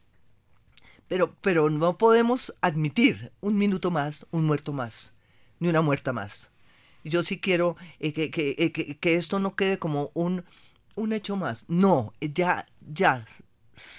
pero, 1.08 1.36
pero 1.42 1.70
no 1.70 1.98
podemos 1.98 2.54
admitir 2.62 3.32
un 3.42 3.58
minuto 3.58 3.92
más, 3.92 4.26
un 4.32 4.46
muerto 4.46 4.74
más, 4.74 5.16
ni 5.60 5.70
una 5.70 5.82
muerta 5.82 6.14
más. 6.14 6.50
Yo 7.04 7.24
sí 7.24 7.40
quiero 7.40 7.78
eh, 8.00 8.14
que, 8.14 8.56
eh, 8.58 8.72
que, 8.72 8.98
que, 8.98 9.16
esto 9.16 9.40
no 9.40 9.56
quede 9.56 9.78
como 9.80 10.12
un, 10.14 10.44
un 10.96 11.14
hecho 11.14 11.36
más. 11.36 11.66
No, 11.70 12.14
ya, 12.20 12.66
ya, 12.82 13.26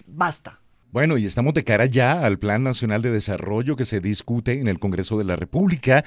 basta. 0.06 0.60
Bueno, 0.90 1.18
y 1.18 1.26
estamos 1.26 1.52
de 1.54 1.64
cara 1.64 1.84
ya 1.86 2.24
al 2.24 2.38
Plan 2.38 2.62
Nacional 2.62 3.02
de 3.02 3.10
Desarrollo 3.10 3.76
que 3.76 3.84
se 3.84 4.00
discute 4.00 4.58
en 4.58 4.68
el 4.68 4.78
Congreso 4.78 5.18
de 5.18 5.24
la 5.24 5.36
República 5.36 6.04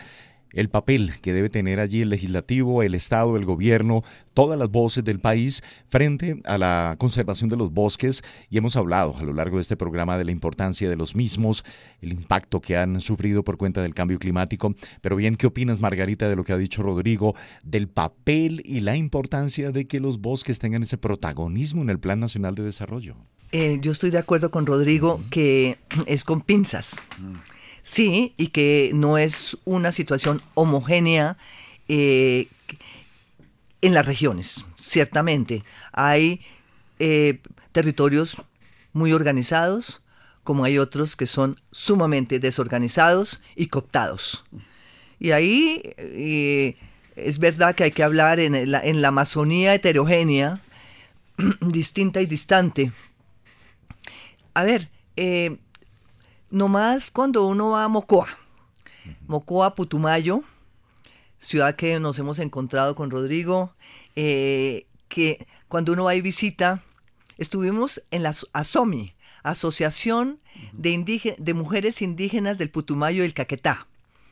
el 0.54 0.70
papel 0.70 1.14
que 1.22 1.34
debe 1.34 1.50
tener 1.50 1.80
allí 1.80 2.02
el 2.02 2.10
legislativo, 2.10 2.84
el 2.84 2.96
Estado, 2.96 3.38
el 3.38 3.46
gobierno, 3.46 4.04
todas 4.34 4.58
las 4.58 4.70
voces 4.70 5.04
del 5.04 5.20
país 5.20 5.64
frente 5.90 6.42
a 6.46 6.58
la 6.58 6.96
conservación 6.98 7.50
de 7.50 7.58
los 7.58 7.72
bosques 7.72 8.24
y 8.50 8.58
hemos 8.58 8.76
hablado 8.76 9.16
a 9.18 9.24
lo 9.24 9.34
largo 9.34 9.58
de 9.58 9.62
este 9.62 9.78
programa 9.78 10.18
de 10.18 10.26
la 10.26 10.32
importancia 10.32 10.90
de 10.90 10.96
los 10.96 11.16
mismos, 11.16 11.64
el 12.02 12.12
impacto 12.12 12.62
que 12.62 12.78
han 12.78 13.02
sufrido 13.02 13.44
por 13.44 13.58
cuenta 13.58 13.82
del 13.82 13.94
cambio 13.94 14.20
climático. 14.20 14.76
Pero 15.02 15.16
bien, 15.16 15.36
¿qué 15.36 15.48
opinas 15.48 15.80
Margarita 15.80 16.30
de 16.30 16.36
lo 16.36 16.44
que 16.44 16.54
ha 16.54 16.58
dicho 16.58 16.84
Rodrigo 16.84 17.36
del 17.64 17.88
papel 17.88 18.62
y 18.66 18.82
la 18.82 18.96
importancia 18.96 19.72
de 19.72 19.88
que 19.88 20.00
los 20.00 20.20
bosques 20.20 20.60
tengan 20.60 20.84
ese 20.84 20.98
protagonismo 20.98 21.82
en 21.82 21.90
el 21.90 22.00
Plan 22.00 22.20
Nacional 22.20 22.56
de 22.56 22.64
Desarrollo? 22.64 23.16
Eh, 23.52 23.80
yo 23.82 23.92
estoy 23.92 24.12
de 24.12 24.18
acuerdo 24.18 24.50
con 24.50 24.66
Rodrigo 24.66 25.22
que 25.30 25.78
es 26.06 26.24
con 26.24 26.42
pinzas. 26.42 27.04
Mm. 27.20 27.61
Sí, 27.84 28.34
y 28.38 28.48
que 28.48 28.92
no 28.94 29.18
es 29.18 29.58
una 29.66 29.92
situación 29.92 30.42
homogénea 30.54 31.38
eh, 31.88 32.48
en 33.82 33.94
las 33.94 34.06
regiones, 34.06 34.66
ciertamente. 34.78 35.64
Hay 35.92 36.42
eh, 37.00 37.40
territorios 37.72 38.42
muy 38.94 39.14
organizados, 39.14 40.04
como 40.44 40.64
hay 40.64 40.78
otros 40.78 41.16
que 41.16 41.26
son 41.26 41.60
sumamente 41.72 42.40
desorganizados 42.40 43.42
y 43.56 43.68
cooptados. 43.68 44.44
Y 45.20 45.32
ahí 45.32 45.82
eh, 45.98 46.78
es 47.16 47.40
verdad 47.40 47.76
que 47.76 47.86
hay 47.86 47.92
que 47.92 48.04
hablar 48.04 48.40
en 48.40 48.72
la, 48.72 48.84
en 48.84 49.02
la 49.02 49.10
Amazonía 49.10 49.74
heterogénea, 49.74 50.62
distinta 51.62 52.22
y 52.22 52.26
distante. 52.26 52.92
A 54.54 54.64
ver, 54.64 54.90
eh, 55.16 55.58
nomás 56.52 57.10
cuando 57.10 57.48
uno 57.48 57.72
va 57.72 57.86
a 57.86 57.88
Mocoa, 57.88 58.28
Mocoa, 59.26 59.74
Putumayo, 59.74 60.44
ciudad 61.40 61.76
que 61.76 62.00
nos 62.00 62.20
hemos 62.20 62.38
encontrado 62.40 62.96
con 62.96 63.10
Rodrigo, 63.10 63.74
eh, 64.16 64.86
que 65.08 65.48
cuando 65.68 65.94
uno 65.94 66.04
va 66.04 66.16
y 66.16 66.22
visita, 66.22 66.84
estuvimos 67.38 68.04
en 68.12 68.24
la 68.24 68.34
ASOMI, 68.54 69.16
Asociación 69.44 70.40
de, 70.74 71.36
de 71.38 71.54
Mujeres 71.54 72.02
Indígenas 72.02 72.58
del 72.60 72.70
Putumayo 72.70 73.24
y 73.24 73.26
el 73.26 73.34
Caquetá, 73.34 73.88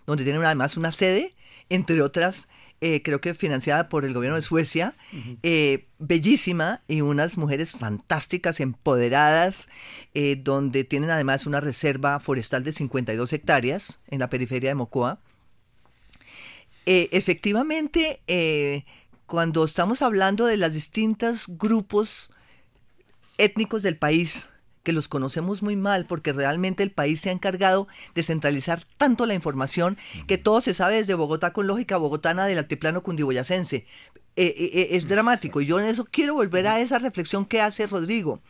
donde 0.05 0.23
tienen 0.23 0.43
además 0.43 0.77
una 0.77 0.91
sede, 0.91 1.34
entre 1.69 2.01
otras, 2.01 2.47
eh, 2.81 3.01
creo 3.03 3.19
que 3.19 3.33
financiada 3.33 3.89
por 3.89 4.05
el 4.05 4.13
gobierno 4.13 4.35
de 4.35 4.41
Suecia, 4.41 4.95
eh, 5.43 5.87
bellísima 5.97 6.81
y 6.87 7.01
unas 7.01 7.37
mujeres 7.37 7.73
fantásticas, 7.73 8.59
empoderadas, 8.59 9.69
eh, 10.13 10.37
donde 10.41 10.85
tienen 10.85 11.09
además 11.09 11.45
una 11.45 11.59
reserva 11.59 12.19
forestal 12.19 12.63
de 12.63 12.71
52 12.71 13.33
hectáreas 13.33 13.99
en 14.07 14.19
la 14.19 14.29
periferia 14.29 14.69
de 14.69 14.75
Mocoa. 14.75 15.19
efectivamente, 16.85 18.21
cuando 19.27 19.63
estamos 19.63 20.01
hablando 20.01 20.47
de 20.47 20.57
los 20.57 20.73
distintos 20.73 21.45
grupos 21.47 22.31
étnicos 23.37 23.83
del 23.83 23.95
país, 23.95 24.48
que 24.83 24.93
los 24.93 25.07
conocemos 25.07 25.61
muy 25.61 25.75
mal 25.75 26.05
porque 26.05 26.33
realmente 26.33 26.83
el 26.83 26.91
país 26.91 27.19
se 27.19 27.29
ha 27.29 27.33
encargado 27.33 27.87
de 28.15 28.23
centralizar 28.23 28.85
tanto 28.97 29.25
la 29.25 29.33
información 29.33 29.97
que 30.27 30.37
todo 30.37 30.61
se 30.61 30.73
sabe 30.73 30.95
desde 30.95 31.13
Bogotá 31.13 31.53
con 31.53 31.67
lógica 31.67 31.97
bogotana 31.97 32.45
del 32.45 32.57
altiplano 32.57 33.03
cundiboyacense. 33.03 33.85
Eh, 34.35 34.55
eh, 34.57 34.71
eh, 34.73 34.87
es 34.91 35.07
dramático. 35.07 35.59
Yo 35.59 35.79
en 35.79 35.85
eso 35.85 36.05
quiero 36.09 36.33
volver 36.33 36.67
a 36.67 36.79
esa 36.79 36.97
reflexión 36.97 37.45
que 37.45 37.61
hace 37.61 37.87
Rodrigo. 37.87 38.41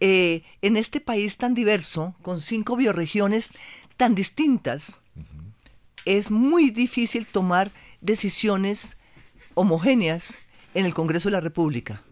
en 0.00 0.76
este 0.76 1.00
país 1.00 1.36
tan 1.36 1.54
diverso, 1.54 2.14
con 2.22 2.40
cinco 2.40 2.76
bioregiones 2.76 3.52
tan 3.96 4.14
distintas, 4.14 5.02
es 6.04 6.30
muy 6.30 6.70
difícil 6.70 7.26
tomar 7.26 7.72
decisiones 8.00 8.96
homogéneas 9.54 10.38
en 10.74 10.86
el 10.86 10.94
Congreso 10.94 11.28
de 11.28 11.32
la 11.32 11.40
República. 11.40 12.02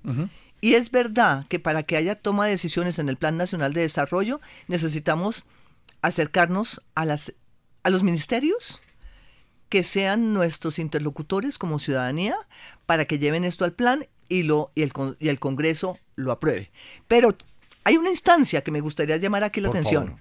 Y 0.67 0.75
es 0.75 0.91
verdad 0.91 1.47
que 1.47 1.61
para 1.61 1.85
que 1.85 1.97
haya 1.97 2.17
toma 2.17 2.47
de 2.47 2.51
decisiones 2.51 2.99
en 2.99 3.09
el 3.09 3.17
Plan 3.17 3.37
Nacional 3.37 3.73
de 3.73 3.83
Desarrollo 3.83 4.41
necesitamos 4.67 5.45
acercarnos 6.03 6.83
a, 6.97 7.05
las, 7.05 7.35
a 7.85 7.91
los 7.91 8.03
ministerios 8.03 8.83
que 9.69 9.85
sean 9.85 10.33
nuestros 10.33 10.81
interlocutores 10.81 11.59
como 11.59 11.79
ciudadanía 11.79 12.37
para 12.85 13.05
que 13.05 13.21
lleven 13.21 13.45
esto 13.45 13.65
al 13.65 13.75
plan 13.75 14.09
y, 14.29 14.43
lo, 14.43 14.73
y, 14.75 14.83
el, 14.83 14.91
y 15.21 15.29
el 15.29 15.39
Congreso 15.39 16.01
lo 16.17 16.33
apruebe. 16.33 16.73
Pero 17.07 17.37
hay 17.85 17.97
una 17.97 18.11
instancia 18.11 18.63
que 18.63 18.73
me 18.73 18.81
gustaría 18.81 19.19
llamar 19.19 19.45
aquí 19.45 19.61
la 19.61 19.69
atención. 19.69 20.21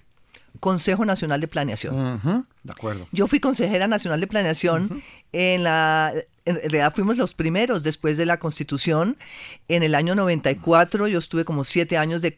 Consejo 0.60 1.06
Nacional 1.06 1.42
de 1.42 1.48
Planeación. 1.48 2.48
De 2.64 2.72
acuerdo. 2.72 3.08
Yo 3.12 3.28
fui 3.28 3.40
consejera 3.40 3.88
nacional 3.88 4.20
de 4.22 4.28
planeación 4.28 5.04
en 5.32 5.64
la 5.64 6.14
en 6.46 6.58
realidad 6.58 6.94
fuimos 6.94 7.18
los 7.18 7.34
primeros 7.34 7.82
después 7.82 8.18
de 8.18 8.26
la 8.26 8.38
constitución. 8.38 9.18
En 9.68 9.82
el 9.82 9.96
año 9.96 10.14
94 10.16 11.08
yo 11.08 11.20
estuve 11.20 11.44
como 11.44 11.64
siete 11.64 11.98
años 11.98 12.22
de 12.22 12.36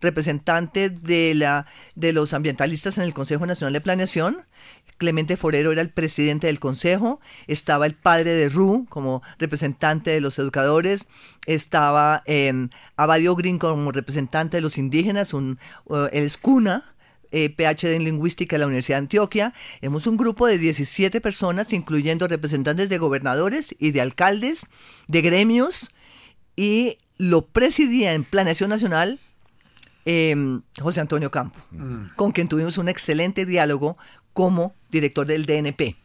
representante 0.00 0.90
de, 0.90 1.34
la, 1.34 1.66
de 1.94 2.12
los 2.12 2.34
ambientalistas 2.34 2.98
en 2.98 3.04
el 3.04 3.14
Consejo 3.14 3.46
Nacional 3.46 3.72
de 3.72 3.80
Planeación. 3.80 4.38
Clemente 4.98 5.36
Forero 5.36 5.72
era 5.72 5.82
el 5.82 5.90
presidente 5.90 6.46
del 6.46 6.58
consejo, 6.58 7.20
estaba 7.48 7.84
el 7.84 7.94
padre 7.94 8.32
de 8.32 8.48
Ru 8.48 8.86
como 8.88 9.22
representante 9.38 10.10
de 10.10 10.22
los 10.22 10.38
educadores, 10.38 11.06
estaba 11.46 12.22
eh, 12.24 12.68
Abadio 12.96 13.36
Green 13.36 13.58
como 13.58 13.92
representante 13.92 14.56
de 14.56 14.62
los 14.62 14.78
indígenas, 14.78 15.34
un, 15.34 15.58
uh, 15.84 16.06
él 16.12 16.24
es 16.24 16.38
cuna, 16.38 16.95
eh, 17.30 17.50
PhD 17.50 17.94
en 17.94 18.04
Lingüística 18.04 18.56
de 18.56 18.60
la 18.60 18.66
Universidad 18.66 18.96
de 18.98 19.04
Antioquia. 19.04 19.54
Hemos 19.80 20.06
un 20.06 20.16
grupo 20.16 20.46
de 20.46 20.58
17 20.58 21.20
personas, 21.20 21.72
incluyendo 21.72 22.28
representantes 22.28 22.88
de 22.88 22.98
gobernadores 22.98 23.74
y 23.78 23.90
de 23.90 24.00
alcaldes, 24.00 24.66
de 25.08 25.22
gremios, 25.22 25.92
y 26.56 26.98
lo 27.18 27.46
presidía 27.46 28.14
en 28.14 28.24
Planeación 28.24 28.70
Nacional 28.70 29.20
em, 30.04 30.62
José 30.80 31.00
Antonio 31.00 31.30
Campo, 31.30 31.58
mm. 31.70 32.14
con 32.16 32.32
quien 32.32 32.48
tuvimos 32.48 32.78
un 32.78 32.88
excelente 32.88 33.46
diálogo 33.46 33.96
como 34.32 34.74
director 34.90 35.26
del 35.26 35.46
DNP. 35.46 35.96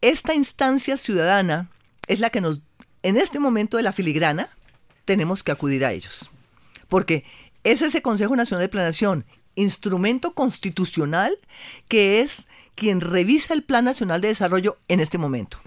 Esta 0.00 0.34
instancia 0.34 0.96
ciudadana 0.96 1.70
es 2.06 2.20
la 2.20 2.30
que 2.30 2.40
nos, 2.40 2.62
en 3.02 3.16
este 3.16 3.38
momento 3.38 3.76
de 3.76 3.82
la 3.82 3.92
filigrana, 3.92 4.48
tenemos 5.04 5.42
que 5.42 5.52
acudir 5.52 5.84
a 5.84 5.92
ellos. 5.92 6.30
Porque 6.88 7.24
es 7.64 7.82
ese 7.82 8.02
Consejo 8.02 8.36
Nacional 8.36 8.64
de 8.64 8.68
Planeación 8.68 9.24
instrumento 9.54 10.34
constitucional 10.34 11.38
que 11.88 12.20
es 12.20 12.48
quien 12.74 13.00
revisa 13.00 13.54
el 13.54 13.62
Plan 13.62 13.84
Nacional 13.84 14.20
de 14.20 14.28
Desarrollo 14.28 14.78
en 14.88 15.00
este 15.00 15.18
momento. 15.18 15.60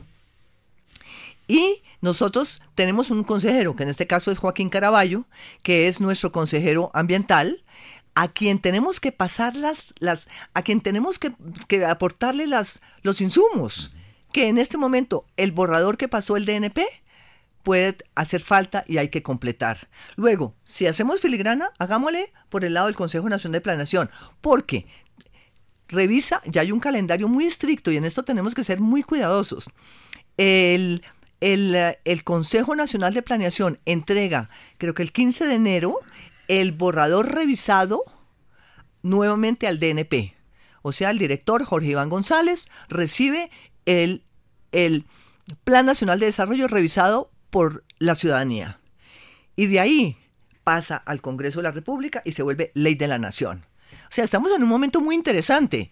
Y 1.48 1.82
nosotros 2.02 2.62
tenemos 2.76 3.12
un 3.12 3.24
consejero, 3.24 3.76
que 3.76 3.84
en 3.84 3.90
este 3.90 4.08
caso 4.08 4.32
es 4.32 4.38
Joaquín 4.38 4.70
Caraballo, 4.70 5.26
que 5.62 5.88
es 5.88 6.02
nuestro 6.02 6.32
consejero 6.32 6.90
ambiental, 6.94 7.64
a 8.16 8.28
quien 8.28 8.60
tenemos 8.60 9.00
que 9.00 9.12
pasar 9.12 9.56
las, 9.56 9.94
las 10.00 10.28
a 10.54 10.62
quien 10.62 10.82
tenemos 10.82 11.20
que, 11.20 11.34
que 11.68 11.86
aportarle 11.86 12.48
las, 12.48 12.82
los 13.02 13.22
insumos, 13.22 13.96
que 14.32 14.48
en 14.48 14.58
este 14.58 14.78
momento 14.78 15.26
el 15.38 15.52
borrador 15.52 15.98
que 15.98 16.08
pasó 16.08 16.38
el 16.38 16.46
DNP 16.46 16.82
puede 17.64 17.98
hacer 18.14 18.42
falta 18.42 18.84
y 18.88 18.98
hay 18.98 19.10
que 19.10 19.24
completar. 19.24 19.90
Luego, 20.16 20.54
si 20.64 20.86
hacemos 20.86 21.22
filigrana, 21.22 21.72
hagámosle 21.80 22.32
por 22.50 22.66
el 22.66 22.74
lado 22.74 22.88
del 22.88 22.96
Consejo 22.96 23.30
Nacional 23.30 23.54
de 23.54 23.62
Planeación, 23.62 24.12
porque 24.42 24.86
revisa, 25.88 26.42
ya 26.46 26.62
hay 26.62 26.72
un 26.72 26.80
calendario 26.80 27.28
muy 27.28 27.46
estricto 27.46 27.92
y 27.92 27.98
en 27.98 28.06
esto 28.06 28.24
tenemos 28.24 28.54
que 28.54 28.64
ser 28.64 28.80
muy 28.80 29.02
cuidadosos. 29.02 29.70
El, 30.38 31.04
el, 31.40 32.24
Consejo 32.24 32.76
Nacional 32.76 33.14
de 33.14 33.22
Planeación 33.22 33.80
entrega, 33.86 34.50
creo 34.78 34.94
que 34.94 35.04
el 35.04 35.12
15 35.12 35.48
de 35.48 35.56
enero, 35.56 36.00
el 36.48 36.74
borrador 36.74 37.34
revisado 37.34 38.04
nuevamente 39.04 39.68
al 39.68 39.80
DNP. 39.80 40.36
O 40.82 40.92
sea, 40.92 41.12
el 41.12 41.18
director 41.18 41.64
Jorge 41.64 41.90
Iván 41.90 42.10
González 42.10 42.68
recibe 42.90 43.50
el, 43.86 44.24
el 44.74 45.06
Plan 45.64 45.86
Nacional 45.86 46.20
de 46.20 46.26
Desarrollo 46.26 46.68
revisado 46.68 47.30
por 47.54 47.84
la 48.00 48.16
ciudadanía. 48.16 48.80
Y 49.56 49.68
de 49.68 49.80
ahí 49.80 50.18
pasa 50.64 50.98
al 50.98 51.22
Congreso 51.22 51.60
de 51.60 51.64
la 51.64 51.72
República 51.72 52.24
y 52.26 52.32
se 52.32 52.42
vuelve 52.42 52.72
ley 52.74 52.96
de 52.96 53.08
la 53.08 53.20
nación. 53.20 53.64
O 53.94 54.10
sea, 54.10 54.24
estamos 54.24 54.52
en 54.52 54.64
un 54.64 54.70
momento 54.70 55.02
muy 55.02 55.14
interesante 55.14 55.92